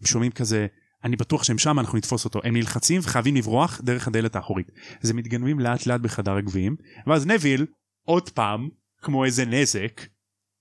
הם 0.00 0.06
שומעים 0.06 0.32
כזה 0.32 0.66
אני 1.04 1.16
בטוח 1.16 1.42
שהם 1.42 1.58
שם 1.58 1.78
אנחנו 1.78 1.98
נתפוס 1.98 2.24
אותו 2.24 2.40
הם 2.44 2.56
נלחצים 2.56 3.00
וחייבים 3.04 3.36
לברוח 3.36 3.80
דרך 3.80 4.08
הדלת 4.08 4.36
האחורית. 4.36 4.70
אז 5.02 5.10
הם 5.10 5.16
מתגנבים 5.16 5.60
לאט 5.60 5.86
לאט 5.86 6.00
בחדר 6.00 6.36
הגביעים 6.36 6.76
ואז 7.06 7.26
נביל 7.26 7.66
עוד 8.06 8.30
פעם 8.30 8.68
כמו 9.02 9.24
איזה 9.24 9.44
נזק 9.44 10.00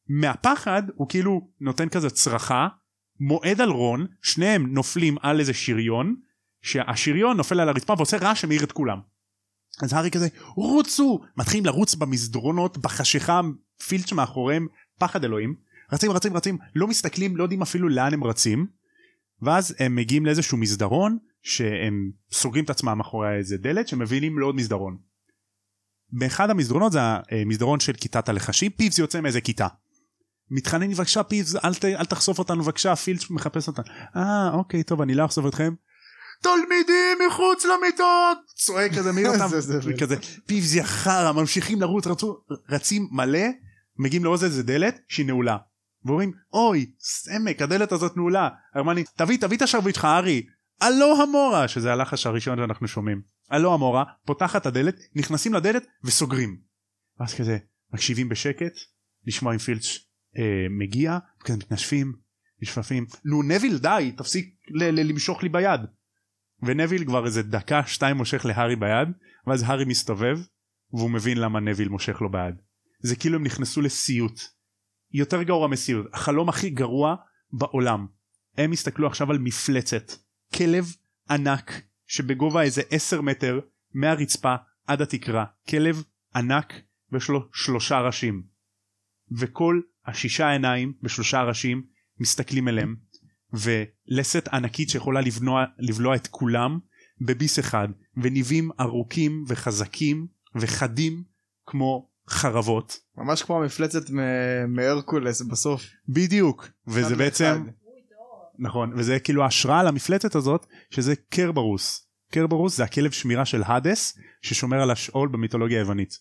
מהפחד 0.10 0.84
הוא 0.96 1.10
כאילו 1.10 1.50
נותן 1.62 1.90
כזה 1.90 2.10
צרחה 2.10 2.68
מועד 3.20 3.62
על 3.62 3.70
רון 3.70 4.06
שניהם 4.22 4.74
נופלים 4.74 5.18
על 5.22 5.40
איזה 5.40 5.54
שריון 5.54 6.16
שהשריון 6.62 7.38
נופל 7.38 7.60
על 7.60 7.70
הרצפה 7.70 7.94
ועושה 7.98 8.18
רעש 8.18 8.42
שמאיר 8.42 8.64
את 8.64 8.72
כולם. 8.72 9.00
אז 9.82 9.94
הארי 9.94 10.12
כזה 10.12 10.28
רוצו 10.56 11.22
מתחילים 11.38 11.66
לרוץ 11.66 11.96
במסדרונות 11.96 12.78
בחשיכה 12.78 13.42
פילץ' 13.88 14.12
מאחוריהם 14.12 14.68
פחד 15.00 15.24
אלוהים 15.24 15.56
רצים 15.94 16.12
רצים 16.12 16.38
רצים 16.38 16.58
לא 16.76 16.88
מסתכלים 16.88 17.38
לא 17.38 17.44
יודעים 17.44 17.62
אפילו 17.62 17.90
לאן 17.90 18.14
הם 18.14 18.24
רצים 18.24 18.68
ואז 19.44 19.76
הם 19.80 19.96
מגיעים 19.96 20.26
לאיזשהו 20.26 20.58
מסדרון 20.58 21.18
שהם 21.42 22.12
סוגרים 22.32 22.64
את 22.64 22.70
עצמם 22.70 22.98
מאחורי 22.98 23.38
איזה 23.38 23.58
דלת 23.58 23.88
שמבינים 23.88 24.40
לעוד 24.40 24.56
מסדרון. 24.56 24.98
באחד 26.12 26.50
המסדרונות 26.50 26.92
זה 26.92 27.00
המסדרון 27.32 27.80
של 27.80 27.94
כיתת 27.94 28.30
הלחשים 28.30 28.72
פיבס 28.72 28.98
יוצא 28.98 29.22
מאיזה 29.22 29.42
כיתה. 29.42 29.68
מתחנן 30.52 30.92
בבקשה 30.92 31.24
פיבס 31.24 31.56
אל, 31.56 31.74
ת, 31.74 31.86
אל 31.86 32.06
תחשוף 32.06 32.40
אותנו 32.40 32.64
בבקשה 32.64 32.96
פילץ' 32.96 33.30
מחפש 33.30 33.68
אותנו. 33.68 33.86
אה 34.16 34.54
אוקיי 34.54 34.84
טוב 34.84 35.02
אני 35.02 35.16
לא 35.16 35.26
אחשוף 35.26 35.46
אתכם. 35.46 35.74
תלמידים 36.42 37.18
מחוץ 37.28 37.66
למיטות 37.66 38.38
צועק 38.56 38.92
כזה 38.98 39.12
מעיר 39.12 39.30
אותם 39.30 39.48
זה 39.60 39.62
זבל. 39.62 39.94
וכזה 39.94 40.16
פיבס 40.46 40.74
יא 40.74 40.84
חרא 40.84 41.32
ממשיכים 41.32 41.82
לרוץ 41.82 42.08
רצו, 42.08 42.38
רצים 42.70 43.08
מלא 43.12 43.48
מגיעים 44.00 44.24
לעוד 44.24 44.44
איזה 44.44 44.64
דלת 44.64 45.00
שהיא 45.08 45.26
נעולה. 45.26 45.58
ואומרים 46.06 46.32
אוי 46.54 46.92
סמק 47.00 47.62
הדלת 47.62 47.92
הזאת 47.92 48.18
נעולה 48.18 48.50
הרמני 48.76 49.04
תביא 49.18 49.38
תביא 49.38 49.58
את 49.58 49.62
השרביט 49.62 49.96
שלך 49.96 50.06
ארי 50.06 50.46
הלו 50.82 51.22
המורה 51.22 51.68
שזה 51.68 51.94
הלחש 51.94 52.26
הראשון 52.26 52.58
שאנחנו 52.58 52.88
שומעים 52.88 53.22
הלו 53.50 53.74
המורה 53.74 54.04
פותחת 54.26 54.66
הדלת 54.66 54.96
נכנסים 55.16 55.54
לדלת 55.54 55.86
וסוגרים. 56.04 56.58
ואז 57.20 57.34
כזה 57.34 57.58
מקשיבים 57.94 58.30
בשקט 58.30 58.74
לשמוע 59.26 59.54
אם 59.54 59.58
פילץ' 59.58 59.98
אה, 60.38 60.66
מגיע 60.70 61.18
כזה 61.40 61.58
מתנשפים 61.58 62.14
נשפפים 62.62 63.06
נו 63.26 63.44
נביל 63.44 63.78
די 63.78 64.12
תפסיק 64.18 64.56
למשוך 64.72 65.44
לי 65.44 65.50
ביד. 65.50 65.82
ונביל 66.64 67.06
כבר 67.06 67.26
איזה 67.26 67.44
דקה 67.44 67.82
שתיים 67.86 68.18
מושך 68.18 68.46
להארי 68.46 68.76
ביד 68.76 69.08
ואז 69.48 69.64
הארי 69.66 69.86
מסתובב 69.86 70.40
והוא 70.94 71.12
מבין 71.12 71.38
למה 71.38 71.60
נביל 71.60 71.90
מושך 71.90 72.22
לו 72.22 72.32
ביד. 72.32 72.56
זה 73.00 73.16
כאילו 73.16 73.36
הם 73.36 73.44
נכנסו 73.44 73.82
לסיוט. 73.82 74.40
יותר 75.14 75.44
גרוע 75.44 75.68
מסיוט 75.68 76.06
החלום 76.14 76.50
הכי 76.50 76.70
גרוע 76.70 77.16
בעולם. 77.52 78.08
הם 78.58 78.72
הסתכלו 78.72 79.08
עכשיו 79.08 79.32
על 79.32 79.38
מפלצת. 79.38 80.12
כלב 80.54 80.96
ענק 81.30 81.82
שבגובה 82.08 82.62
איזה 82.62 82.82
10 82.90 83.22
מטר 83.22 83.60
מהרצפה 83.94 84.56
עד 84.88 85.02
התקרה. 85.02 85.46
כלב 85.70 86.04
ענק 86.36 86.74
ויש 87.12 87.30
לו 87.30 87.50
שלושה 87.54 88.00
ראשים. 88.00 88.44
וכל 89.40 89.82
השישה 90.06 90.52
עיניים 90.52 90.94
בשלושה 91.02 91.44
ראשים 91.44 91.84
מסתכלים 92.20 92.68
אליהם. 92.68 92.96
ולסת 93.54 94.48
ענקית 94.48 94.90
שיכולה 94.90 95.22
לבנוע, 95.22 95.66
לבלוע 95.80 96.16
את 96.16 96.28
כולם 96.28 96.80
בביס 97.22 97.60
אחד. 97.60 97.88
וניבים 98.18 98.70
ארוכים 98.80 99.44
וחזקים 99.48 100.28
וחדים 100.56 101.24
כמו 101.66 102.10
חרבות 102.30 103.00
ממש 103.18 103.44
כמו 103.44 103.62
המפלצת 103.62 104.10
מהרקולס 104.68 105.42
בסוף. 105.42 105.84
בדיוק 106.10 106.70
וזה 106.88 107.16
בעצם. 107.16 107.64
נכון 108.60 108.94
וזה 108.96 109.20
כאילו 109.20 109.44
ההשראה 109.44 109.84
למפלצת 109.84 110.36
הזאת 110.36 110.66
שזה 110.90 111.14
קרברוס 111.30 112.08
קרברוס 112.32 112.78
זה 112.78 112.84
הכלב 112.84 113.12
שמירה 113.12 113.46
של 113.46 113.62
האדס 113.66 114.18
ששומר 114.42 114.82
על 114.82 114.92
השאול 114.92 115.30
במיתולוגיה 115.30 115.80
היוונית. 115.80 116.20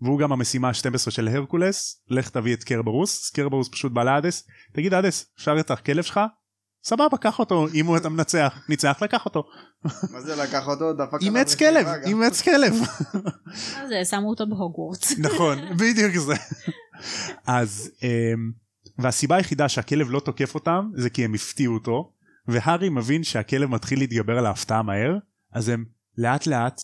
והוא 0.00 0.18
גם 0.18 0.32
המשימה 0.32 0.68
ה-12 0.68 1.10
של 1.10 1.28
הרקולס 1.28 2.02
לך 2.08 2.30
תביא 2.30 2.54
את 2.54 2.64
קרברוס 2.64 3.30
קרברוס 3.30 3.68
פשוט 3.68 3.92
בא 3.92 4.04
לאדס 4.04 4.48
תגיד 4.72 4.94
אדס 4.94 5.32
אפשר 5.38 5.60
את 5.60 5.70
הכלב 5.70 6.02
שלך? 6.02 6.20
סבבה 6.88 7.16
קח 7.20 7.38
אותו 7.38 7.66
אם 7.74 7.86
הוא 7.86 7.96
אתה 7.96 8.08
מנצח 8.08 8.64
ניצח 8.68 8.98
לקח 9.02 9.24
אותו 9.24 9.44
מה 10.12 10.20
זה 10.20 10.36
לקח 10.36 10.68
אותו? 10.68 10.92
דפק 10.92 11.14
עליו 11.14 11.36
אימץ 11.36 11.54
כלב 11.54 11.86
גם. 11.86 11.94
אימץ 12.04 12.42
כלב 12.42 12.74
אז 13.76 13.92
אה, 13.92 14.04
שמו 14.04 14.28
אותו 14.28 14.46
בהוגוורטס. 14.46 15.18
נכון 15.18 15.58
בדיוק 15.76 16.16
זה 16.16 16.34
אז 17.46 17.90
אמ, 18.02 18.52
והסיבה 18.98 19.36
היחידה 19.36 19.68
שהכלב 19.68 20.10
לא 20.10 20.20
תוקף 20.20 20.54
אותם 20.54 20.90
זה 20.94 21.10
כי 21.10 21.24
הם 21.24 21.34
הפתיעו 21.34 21.74
אותו 21.74 22.12
והארי 22.48 22.88
מבין 22.88 23.24
שהכלב 23.24 23.70
מתחיל 23.70 23.98
להתגבר 23.98 24.38
על 24.38 24.46
ההפתעה 24.46 24.82
מהר 24.82 25.16
אז 25.52 25.68
הם 25.68 25.84
לאט 26.18 26.46
לאט 26.46 26.80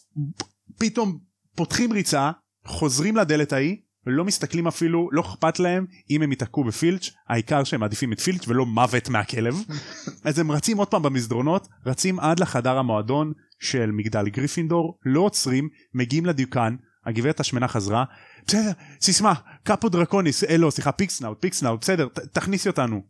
פתאום 0.78 1.18
פותחים 1.56 1.92
ריצה 1.92 2.30
חוזרים 2.66 3.16
לדלת 3.16 3.52
ההיא 3.52 3.76
ולא 4.06 4.24
מסתכלים 4.24 4.66
אפילו 4.66 5.08
לא 5.12 5.20
אכפת 5.20 5.58
להם 5.58 5.86
אם 6.10 6.22
הם 6.22 6.30
ייתקעו 6.30 6.64
בפילץ' 6.64 7.10
העיקר 7.28 7.64
שהם 7.64 7.80
מעדיפים 7.80 8.12
את 8.12 8.20
פילץ' 8.20 8.48
ולא 8.48 8.66
מוות 8.66 9.08
מהכלב. 9.08 9.54
אז 10.24 10.38
הם 10.38 10.52
רצים 10.52 10.76
עוד 10.76 10.88
פעם 10.88 11.02
במסדרונות 11.02 11.68
רצים 11.86 12.20
עד 12.20 12.40
לחדר 12.40 12.78
המועדון 12.78 13.32
של 13.60 13.90
מגדל 13.90 14.28
גריפינדור 14.28 14.98
לא 15.04 15.20
עוצרים 15.20 15.68
מגיעים 15.94 16.26
לדיוקן 16.26 16.76
הגברת 17.06 17.40
השמנה 17.40 17.68
חזרה 17.68 18.04
בסדר 18.46 18.70
סיסמה 19.00 19.34
caput 19.62 19.88
draconis 19.88 20.44
אה 20.44 20.56
לא 20.56 20.70
סליחה 20.70 20.92
pig 20.92 21.10
snout 21.10 21.40
pig 21.40 21.55
snout 21.55 21.80
בסדר 21.80 22.08
ת, 22.08 22.18
תכניסי 22.18 22.68
אותנו. 22.68 23.02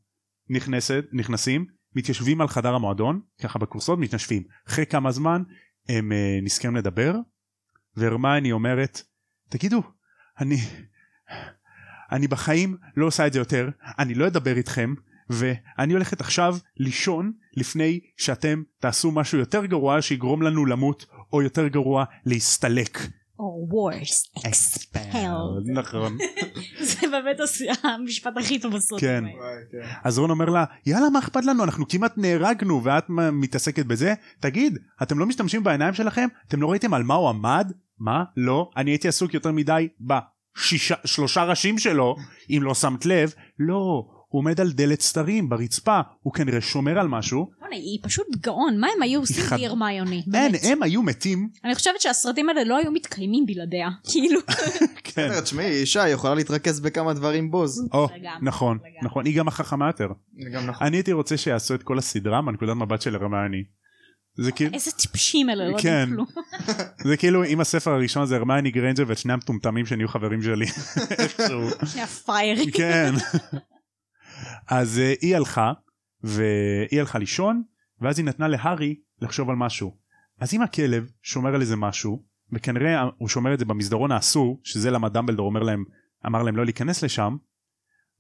נכנסת 0.50 1.04
נכנסים 1.12 1.66
מתיישבים 1.96 2.40
על 2.40 2.48
חדר 2.48 2.74
המועדון 2.74 3.20
ככה 3.42 3.59
בקורסות 3.59 3.98
מתנשפים. 3.98 4.42
אחרי 4.68 4.87
כמה 4.87 5.12
זמן 5.12 5.42
הם 5.88 6.12
אה, 6.12 6.38
נזכרים 6.42 6.76
לדבר 6.76 7.14
והרמני 7.96 8.52
אומרת 8.52 9.02
תגידו 9.48 9.83
אני 10.40 10.57
אני 12.12 12.29
בחיים 12.29 12.77
לא 12.97 13.07
עושה 13.07 13.27
את 13.27 13.33
זה 13.33 13.38
יותר 13.38 13.68
אני 13.99 14.14
לא 14.14 14.27
אדבר 14.27 14.57
איתכם 14.57 14.94
ואני 15.31 15.92
הולכת 15.92 16.20
עכשיו 16.20 16.57
לישון 16.77 17.33
לפני 17.57 18.01
שאתם 18.16 18.62
תעשו 18.79 19.11
משהו 19.11 19.38
יותר 19.38 19.64
גרוע 19.64 20.03
שיגרום 20.03 20.42
לנו 20.42 20.66
למות 20.66 21.07
או 21.33 21.42
יותר 21.42 21.68
גרוע 21.68 22.05
להסתלק. 22.27 22.99
או 23.38 23.68
worse, 23.70 24.38
expelled. 24.38 25.73
נכון. 25.73 26.18
זה 26.88 27.09
באמת 27.11 27.37
המשפט 27.85 28.33
הכי 28.37 28.59
טוב 28.59 28.77
בסרטים 28.77 29.09
כן. 29.09 29.25
כן. 29.73 29.88
אז 30.05 30.18
רון 30.18 30.31
אומר 30.31 30.44
לה 30.44 30.64
יאללה 30.87 31.11
מה 31.11 31.18
אכפת 31.18 31.44
לנו 31.44 31.64
אנחנו 31.64 31.88
כמעט 31.88 32.12
נהרגנו 32.16 32.85
ואת 32.85 33.05
מתעסקת 33.33 33.87
בזה 33.87 34.14
תגיד 34.40 34.79
אתם 35.03 35.18
לא 35.18 35.27
משתמשים 35.27 35.64
בעיניים 35.64 35.94
שלכם 35.94 36.29
אתם 36.49 36.62
לא 36.62 36.70
ראיתם 36.70 36.94
על 36.94 37.03
מה 37.03 37.14
הוא 37.14 37.29
עמד 37.29 37.73
מה 37.98 38.24
לא 38.37 38.70
אני 38.76 38.90
הייתי 38.90 39.09
עסוק 39.09 39.35
יותר 39.35 39.52
מדי 39.52 39.88
בשלושה 40.00 41.44
ראשים 41.44 41.78
שלו 41.78 42.16
אם 42.50 42.59
לא 42.62 42.74
שמת 42.74 43.07
לב 43.07 43.33
לא 43.59 44.04
הוא 44.28 44.38
עומד 44.38 44.61
על 44.61 44.72
דלת 44.72 45.00
סתרים 45.00 45.48
ברצפה 45.48 46.00
הוא 46.20 46.33
כנראה 46.33 46.61
שומר 46.61 46.98
על 46.98 47.09
משהו 47.09 47.50
בוא'נה, 47.61 47.76
היא 47.76 47.98
פשוט 48.02 48.26
גאון, 48.40 48.80
מה 48.80 48.87
הם 48.96 49.02
היו 49.02 49.20
עושים 49.20 49.44
חד- 49.44 49.57
בלי 49.57 49.66
הרמיוני? 49.66 50.16
אין 50.16 50.33
באמת. 50.33 50.61
הם 50.64 50.83
היו 50.83 51.02
מתים 51.02 51.48
אני 51.64 51.74
חושבת 51.74 52.00
שהסרטים 52.00 52.48
האלה 52.48 52.64
לא 52.64 52.76
היו 52.76 52.92
מתקיימים 52.92 53.46
בלעדיה, 53.46 53.88
כאילו. 54.12 54.40
כן 55.04 55.40
תשמעי, 55.44 55.80
אישה 55.80 56.09
יכולה 56.09 56.35
להתרכז 56.35 56.80
בכמה 56.80 57.12
דברים 57.14 57.50
בוז. 57.50 57.88
או, 57.92 58.09
נכון 58.42 58.76
לגמרי. 58.76 58.98
נכון 59.02 59.26
היא 59.26 59.38
גם 59.38 59.48
החכמה 59.48 59.87
יותר 59.87 60.09
נכון. 60.68 60.87
אני 60.87 60.96
הייתי 60.96 61.12
רוצה 61.12 61.37
שיעשו 61.37 61.74
את 61.74 61.83
כל 61.83 61.98
הסדרה 61.98 62.40
מנקודת 62.42 62.76
מבט 62.76 63.02
של 63.02 63.14
הרמיוני. 63.14 63.64
זה 64.37 64.53
כאילו 64.53 64.70
איזה 64.75 64.90
טיפשים 64.90 65.51
אלה, 65.51 65.68
לא 65.68 65.79
כן. 65.79 66.09
יודעים 66.11 66.27
כלום. 66.27 66.44
זה 67.09 67.16
כאילו 67.16 67.44
אם 67.44 67.61
הספר 67.61 67.90
הראשון 67.90 68.27
זה 68.27 68.37
הרמיוני 68.37 68.70
גריינג'ר 68.70 69.05
ואת 69.07 69.18
שני 69.18 69.33
המטומטמים 69.33 69.87
שנהיו 69.87 70.09
חברים 70.09 70.42
שלי. 70.42 70.66
שני 71.92 72.03
הפריירים. 72.03 72.70
כן. 72.70 73.14
אז 74.68 74.99
אה, 74.99 75.14
היא 75.20 75.37
הלכה 75.37 75.73
והיא 76.23 77.01
הלכה 77.01 77.18
לישון 77.18 77.62
ואז 78.01 78.18
היא 78.18 78.27
נתנה 78.27 78.49
להארי 78.49 78.97
לחשוב 79.20 79.51
על 79.51 79.57
משהו. 79.57 79.97
אז 80.40 80.55
אם 80.55 80.62
הכלב 80.62 81.11
שומר 81.23 81.55
על 81.55 81.61
איזה 81.61 81.77
משהו 81.77 82.25
וכנראה 82.53 83.03
הוא 83.18 83.29
שומר 83.29 83.55
את 83.55 83.59
זה 83.59 83.64
במסדרון 83.64 84.12
האסור 84.12 84.61
שזה 84.64 84.90
למה 84.90 85.09
דמבלדור 85.09 85.47
אומר 85.47 85.62
להם 85.62 85.85
אמר 86.27 86.42
להם 86.42 86.57
לא 86.57 86.64
להיכנס 86.64 87.03
לשם 87.03 87.37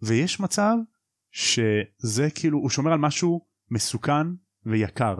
ויש 0.02 0.40
מצב 0.40 0.74
שזה 1.32 2.28
כאילו 2.34 2.58
הוא 2.58 2.70
שומר 2.70 2.92
על 2.92 2.98
משהו 2.98 3.46
מסוכן 3.70 4.26
ויקר. 4.66 5.16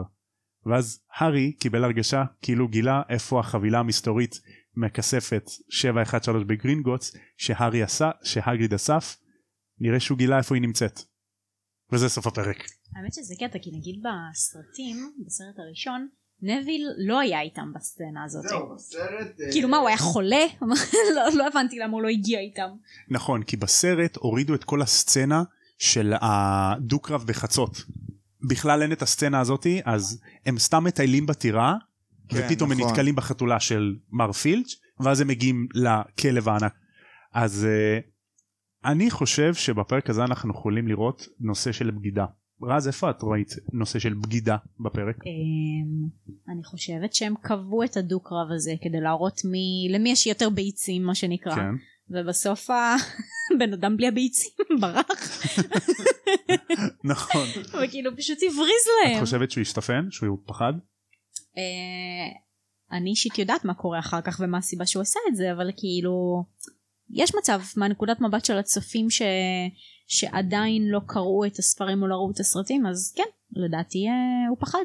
ואז 0.65 0.99
הארי 1.17 1.51
קיבל 1.51 1.83
הרגשה 1.83 2.23
כאילו 2.41 2.67
גילה 2.67 3.01
איפה 3.09 3.39
החבילה 3.39 3.79
המסתורית 3.79 4.41
מהכספת 4.75 5.49
713 5.69 6.43
בגרינגוטס 6.43 7.15
שהארי 7.37 7.83
עשה 7.83 8.11
שהגריד 8.23 8.73
אסף 8.73 9.17
נראה 9.79 9.99
שהוא 9.99 10.17
גילה 10.17 10.37
איפה 10.37 10.55
היא 10.55 10.61
נמצאת. 10.61 10.99
וזה 11.91 12.09
סוף 12.09 12.27
הפרק. 12.27 12.57
האמת 12.95 13.13
שזה 13.13 13.35
קטע, 13.39 13.59
כי 13.59 13.69
נגיד 13.71 13.95
בסרטים, 14.03 15.11
בסרט 15.25 15.59
הראשון, 15.59 16.07
נביל 16.41 16.87
לא 17.07 17.19
היה 17.19 17.41
איתם 17.41 17.73
בסצנה 17.75 18.23
הזאת. 18.25 18.45
בסרט... 18.75 19.41
אה, 19.41 19.51
כאילו 19.51 19.69
מה, 19.69 19.77
הוא 19.77 19.87
היה 19.87 19.97
חולה? 19.97 20.45
לא- 21.15 21.37
לא 21.37 21.47
הבנתי 21.47 21.79
למה 21.79 21.93
הוא 21.93 22.01
לא 22.01 22.07
הגיע 22.07 22.39
איתם. 22.39 22.69
נכון 23.09 23.43
כי 23.43 23.57
בסרט 23.57 24.15
הורידו 24.17 24.55
את 24.55 24.63
כל 24.63 24.81
הסצנה 24.81 25.43
של 25.77 26.13
הדו-קרב 26.21 27.23
בחצות. 27.27 27.77
בכלל 28.47 28.81
אין 28.81 28.91
את 28.91 29.01
הסצנה 29.01 29.39
הזאתי 29.39 29.81
אז 29.85 30.21
הם 30.45 30.57
סתם 30.57 30.83
מטיילים 30.83 31.25
בטירה 31.25 31.75
כן, 32.29 32.37
ופתאום 32.39 32.71
הם 32.71 32.77
נכון. 32.77 32.91
נתקלים 32.91 33.15
בחתולה 33.15 33.59
של 33.59 33.95
מר 34.11 34.31
פילץ' 34.31 34.75
ואז 34.99 35.21
הם 35.21 35.27
מגיעים 35.27 35.67
לכלב 35.73 36.49
הענק. 36.49 36.73
אז 37.33 37.67
uh, 37.67 38.89
אני 38.91 39.11
חושב 39.11 39.53
שבפרק 39.53 40.09
הזה 40.09 40.23
אנחנו 40.23 40.51
יכולים 40.51 40.87
לראות 40.87 41.27
נושא 41.39 41.71
של 41.71 41.91
בגידה. 41.91 42.25
רז 42.63 42.87
איפה 42.87 43.09
את 43.09 43.23
ראית 43.23 43.55
נושא 43.73 43.99
של 43.99 44.13
בגידה 44.13 44.57
בפרק? 44.79 45.15
אמ, 45.25 46.09
אני 46.53 46.63
חושבת 46.63 47.13
שהם 47.13 47.33
קבעו 47.41 47.83
את 47.83 47.97
הדו-קרב 47.97 48.47
הזה 48.55 48.71
כדי 48.81 49.01
להראות 49.01 49.41
מי, 49.45 49.87
למי 49.93 50.11
יש 50.11 50.27
יותר 50.27 50.49
ביצים 50.49 51.03
מה 51.03 51.15
שנקרא. 51.15 51.55
כן. 51.55 51.75
ובסוף 52.09 52.69
הבן 53.55 53.73
אדם 53.77 53.97
בלי 53.97 54.07
הביצים 54.07 54.51
ברח 54.81 55.45
נכון. 57.03 57.47
וכאילו 57.83 58.17
פשוט 58.17 58.37
הבריז 58.37 58.85
את 59.03 59.09
להם. 59.09 59.19
חושבת 59.19 59.51
שהוא 59.51 59.61
השתפן? 59.61 60.07
שהוא 60.11 60.37
פחד? 60.45 60.73
אה, 61.57 62.37
אני 62.97 63.09
אישית 63.09 63.37
יודעת 63.37 63.65
מה 63.65 63.73
קורה 63.73 63.99
אחר 63.99 64.21
כך 64.21 64.39
ומה 64.43 64.57
הסיבה 64.57 64.85
שהוא 64.85 65.01
עשה 65.01 65.19
את 65.29 65.35
זה 65.35 65.51
אבל 65.51 65.71
כאילו 65.77 66.43
יש 67.09 67.35
מצב 67.35 67.61
מהנקודת 67.77 68.21
מבט 68.21 68.45
של 68.45 68.57
הצופים 68.57 69.09
ש... 69.09 69.21
שעדיין 70.07 70.87
לא 70.87 70.99
קראו 71.07 71.45
את 71.45 71.59
הספרים 71.59 72.01
או 72.01 72.07
לא 72.07 72.15
ראו 72.15 72.31
את 72.31 72.39
הסרטים 72.39 72.85
אז 72.85 73.13
כן 73.17 73.23
לדעתי 73.51 74.07
אה, 74.07 74.49
הוא 74.49 74.57
פחד. 74.59 74.83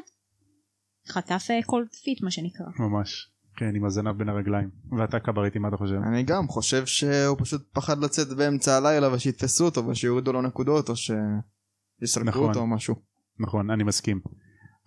חטף 1.07 1.47
אה, 1.51 1.59
כל 1.65 1.85
פיט 2.03 2.23
מה 2.23 2.31
שנקרא. 2.31 2.65
ממש. 2.79 3.30
כן 3.61 3.75
עם 3.75 3.85
הזנב 3.85 4.17
בין 4.17 4.29
הרגליים. 4.29 4.69
ואתה 4.97 5.19
קברטי 5.19 5.59
מה 5.59 5.67
אתה 5.67 5.77
חושב? 5.77 5.95
אני 6.07 6.23
גם 6.23 6.47
חושב 6.47 6.85
שהוא 6.85 7.37
פשוט 7.39 7.61
פחד 7.73 8.03
לצאת 8.03 8.27
באמצע 8.27 8.77
הלילה 8.77 9.13
ושיתפסו 9.13 9.65
אותו 9.65 9.87
ושיורידו 9.87 10.33
לו 10.33 10.41
נקודות 10.41 10.89
או 10.89 10.93
שיסרקו 10.95 12.29
נכון. 12.29 12.49
אותו 12.49 12.59
או 12.59 12.67
משהו. 12.67 12.95
נכון 13.39 13.69
אני 13.69 13.83
מסכים. 13.83 14.19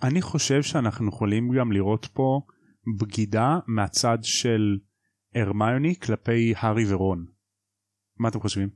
אני 0.03 0.23
חושב 0.23 0.63
שאנחנו 0.63 1.09
יכולים 1.09 1.51
גם 1.59 1.73
לראות 1.73 2.09
פה 2.13 2.41
בגידה 2.99 3.59
מהצד 3.67 4.19
של 4.23 4.79
הרמיוני 5.35 5.95
כלפי 6.01 6.55
הארי 6.57 6.93
ורון. 6.93 7.25
מה 8.19 8.29
אתם 8.29 8.41
חושבים? 8.41 8.69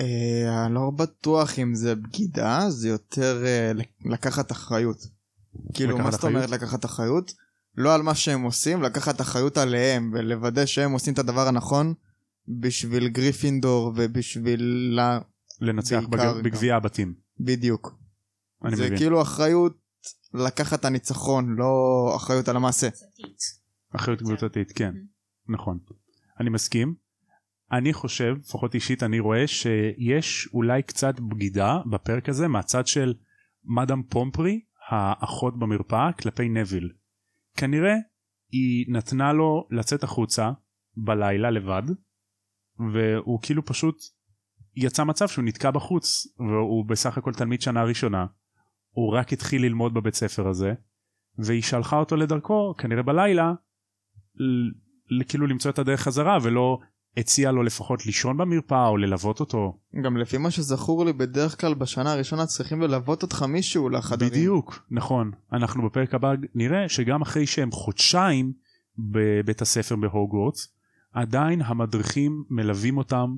אה, 0.00 0.66
אני 0.66 0.74
לא 0.74 0.90
בטוח 0.96 1.58
אם 1.58 1.74
זה 1.74 1.94
בגידה 1.94 2.64
זה 2.68 2.88
יותר 2.88 3.44
אה, 3.46 3.72
לקחת 4.04 4.52
אחריות. 4.52 4.98
כאילו 5.74 5.98
מה 5.98 6.10
זאת? 6.10 6.24
אומרת 6.24 6.50
לקחת 6.50 6.84
אחריות? 6.84 7.32
לא 7.78 7.94
על 7.94 8.02
מה 8.02 8.14
שהם 8.14 8.42
עושים 8.42 8.82
לקחת 8.82 9.20
אחריות 9.20 9.56
עליהם 9.56 10.10
ולוודא 10.14 10.66
שהם 10.66 10.92
עושים 10.92 11.14
את 11.14 11.18
הדבר 11.18 11.48
הנכון 11.48 11.94
בשביל 12.48 13.08
גריפינדור 13.08 13.92
ובשביל 13.96 14.98
ה... 15.02 15.18
לנצח 15.60 16.02
בעיקר 16.10 16.30
בג- 16.32 16.36
גם. 16.36 16.42
בגביע 16.42 16.76
הבתים. 16.76 17.14
בדיוק. 17.40 17.98
אני 18.64 18.76
זה 18.76 18.84
מבין. 18.86 18.98
כאילו 18.98 19.22
אחריות 19.22 19.76
לקחת 20.34 20.80
את 20.80 20.84
הניצחון 20.84 21.54
לא 21.58 21.72
אחריות 22.16 22.48
על 22.48 22.56
המעשה. 22.56 22.88
אחריות 23.96 24.18
קבוצתית 24.18 24.72
כן. 24.72 24.94
נכון. 25.48 25.78
אני 26.40 26.50
מסכים. 26.50 26.94
אני 27.72 27.92
חושב 27.92 28.34
לפחות 28.40 28.74
אישית 28.74 29.02
אני 29.02 29.20
רואה 29.20 29.46
שיש 29.46 30.48
אולי 30.54 30.82
קצת 30.82 31.20
בגידה 31.20 31.78
בפרק 31.90 32.28
הזה 32.28 32.48
מהצד 32.48 32.86
של 32.86 33.14
מאדם 33.64 34.02
פומפרי 34.08 34.60
האחות 34.90 35.58
במרפאה 35.58 36.12
כלפי 36.12 36.48
נביל. 36.48 36.90
כנראה 37.58 37.94
היא 38.52 38.86
נתנה 38.88 39.32
לו 39.32 39.68
לצאת 39.70 40.02
החוצה 40.02 40.50
בלילה 40.96 41.50
לבד 41.50 41.82
והוא 42.92 43.38
כאילו 43.42 43.64
פשוט 43.64 43.96
יצא 44.76 45.04
מצב 45.04 45.28
שהוא 45.28 45.44
נתקע 45.44 45.70
בחוץ 45.70 46.26
והוא 46.38 46.84
בסך 46.88 47.18
הכל 47.18 47.32
תלמיד 47.32 47.60
שנה 47.60 47.84
ראשונה 47.84 48.26
הוא 48.90 49.14
רק 49.14 49.32
התחיל 49.32 49.62
ללמוד 49.62 49.94
בבית 49.94 50.14
ספר 50.14 50.48
הזה 50.48 50.74
והיא 51.38 51.62
שלחה 51.62 51.96
אותו 51.96 52.16
לדרכו 52.16 52.74
כנראה 52.78 53.02
בלילה 53.02 53.52
כאילו 55.28 55.46
למצוא 55.46 55.70
את 55.70 55.78
הדרך 55.78 56.00
חזרה 56.00 56.38
ולא 56.42 56.78
הציעה 57.18 57.52
לו 57.52 57.62
לפחות 57.62 58.06
לישון 58.06 58.36
במרפאה 58.36 58.88
או 58.88 58.96
ללוות 58.96 59.40
אותו. 59.40 59.78
גם 60.04 60.16
לפי 60.16 60.38
מה 60.38 60.50
שזכור 60.50 61.04
לי 61.04 61.12
בדרך 61.12 61.60
כלל 61.60 61.74
בשנה 61.74 62.12
הראשונה 62.12 62.46
צריכים 62.46 62.82
ללוות 62.82 63.22
אותך 63.22 63.42
מישהו 63.42 63.88
לחדרים. 63.88 64.30
בדיוק 64.30 64.86
נכון 64.90 65.30
אנחנו 65.52 65.86
בפרק 65.86 66.14
הבא 66.14 66.32
נראה 66.54 66.88
שגם 66.88 67.22
אחרי 67.22 67.46
שהם 67.46 67.72
חודשיים 67.72 68.52
בבית 68.98 69.62
הספר 69.62 69.96
בהוגוורטס 69.96 70.68
עדיין 71.12 71.62
המדריכים 71.62 72.44
מלווים 72.50 72.98
אותם 72.98 73.36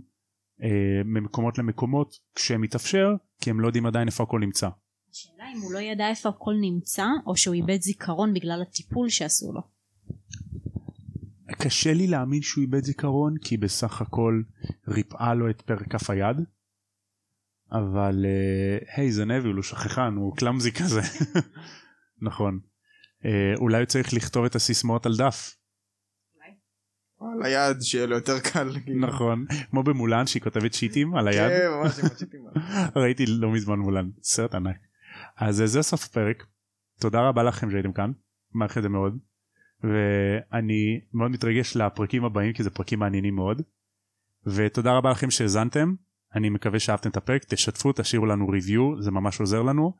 אה, 0.62 0.68
ממקומות 1.04 1.58
למקומות 1.58 2.18
כשמתאפשר 2.34 3.14
כי 3.40 3.50
הם 3.50 3.60
לא 3.60 3.66
יודעים 3.66 3.86
עדיין 3.86 4.08
איפה 4.08 4.22
הכל 4.22 4.40
נמצא. 4.40 4.68
השאלה 5.12 5.44
אם 5.56 5.60
הוא 5.62 5.72
לא 5.72 5.78
ידע 5.78 6.08
איפה 6.08 6.28
הכל 6.28 6.54
נמצא 6.60 7.06
או 7.26 7.36
שהוא 7.36 7.54
איבד 7.54 7.82
זיכרון 7.82 8.34
בגלל 8.34 8.62
הטיפול 8.62 9.08
שעשו 9.08 9.52
לו. 9.52 9.60
קשה 11.61 11.92
לי 11.92 12.07
להאמין 12.07 12.42
שהוא 12.42 12.62
איבד 12.62 12.85
זיכרון 12.85 13.35
כי 13.42 13.57
בסך 13.57 14.01
הכל 14.01 14.42
ריפאה 14.88 15.35
לו 15.35 15.51
את 15.51 15.61
פרק 15.62 15.88
כף 15.92 16.11
היד. 16.11 16.37
אבל 17.73 18.25
אה, 18.25 18.79
היי 18.96 19.12
זה 19.12 19.25
נביל 19.25 19.55
הוא 19.55 19.62
שכחן 19.62 20.14
הוא 20.16 20.37
קלאמזי 20.37 20.73
כזה. 20.73 21.01
נכון. 22.29 22.61
אה, 23.25 23.55
אולי 23.57 23.79
הוא 23.79 23.85
צריך 23.85 24.14
לכתוב 24.14 24.44
את 24.44 24.55
הסיסמאות 24.55 25.07
על 25.07 25.16
דף. 25.16 25.57
על 27.20 27.42
היד 27.42 27.83
שיהיה 27.83 28.07
לו 28.07 28.16
יותר 28.16 28.40
קל. 28.40 28.81
כאילו. 28.85 29.07
נכון. 29.07 29.46
כמו 29.70 29.83
במולן 29.83 30.27
שהיא 30.27 30.42
כותבת 30.42 30.75
שיטים 30.75 31.16
על 31.16 31.29
היד. 31.29 31.49
כן, 31.49 31.68
ממש 31.70 31.99
עם 31.99 32.07
השיטים 32.14 32.40
האלה. 32.46 32.88
ראיתי 33.03 33.27
לא 33.27 33.51
מזמן 33.51 33.79
מולן 33.79 34.11
סרט 34.23 34.55
ענק. 34.55 34.77
אז 35.37 35.61
אה, 35.61 35.66
זה 35.66 35.83
סוף 35.83 36.05
הפרק. 36.05 36.46
תודה 37.01 37.20
רבה 37.29 37.42
לכם 37.42 37.70
שהייתם 37.70 37.92
כאן. 37.92 38.12
מעריך 38.53 38.79
את 38.79 38.83
זה 38.83 38.88
מאוד. 38.88 39.18
ואני 39.84 41.00
מאוד 41.12 41.30
מתרגש 41.30 41.76
לפרקים 41.76 42.24
הבאים 42.24 42.52
כי 42.52 42.62
זה 42.62 42.70
פרקים 42.70 42.98
מעניינים 42.98 43.34
מאוד. 43.34 43.62
ותודה 44.46 44.92
רבה 44.92 45.10
לכם 45.10 45.30
שהאזנתם. 45.30 45.94
אני 46.34 46.50
מקווה 46.50 46.78
שאהבתם 46.78 47.10
את 47.10 47.16
הפרק 47.16 47.44
תשתפו 47.44 47.92
תשאירו 47.92 48.26
לנו 48.26 48.48
ריוויו 48.48 49.02
זה 49.02 49.10
ממש 49.10 49.40
עוזר 49.40 49.62
לנו 49.62 49.92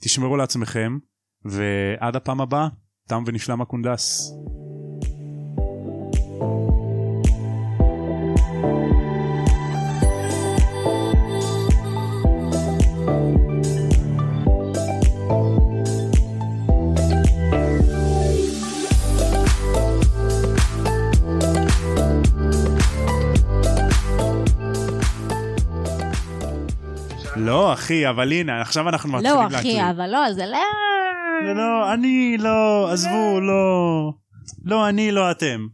תשמרו 0.00 0.36
לעצמכם 0.36 0.98
ועד 1.44 2.16
הפעם 2.16 2.40
הבאה 2.40 2.68
תם 3.08 3.22
ונשלם 3.26 3.60
הקונדס. 3.60 4.32
לא 27.36 27.72
אחי 27.72 28.08
אבל 28.08 28.32
הנה 28.32 28.60
עכשיו 28.60 28.88
אנחנו 28.88 29.08
מתחילים 29.12 29.36
לא 29.36 29.42
להקריא. 29.42 29.82
אחי, 29.82 29.90
אבל 29.90 30.10
לא, 30.10 30.32
זה 30.32 30.46
לא... 30.46 30.58
זה 31.46 31.54
לא 31.54 31.94
אני 31.94 32.36
לא 32.38 32.88
עזבו 32.92 33.40
לא 33.40 34.12
לא 34.64 34.88
אני 34.88 35.12
לא 35.12 35.30
אתם 35.30 35.66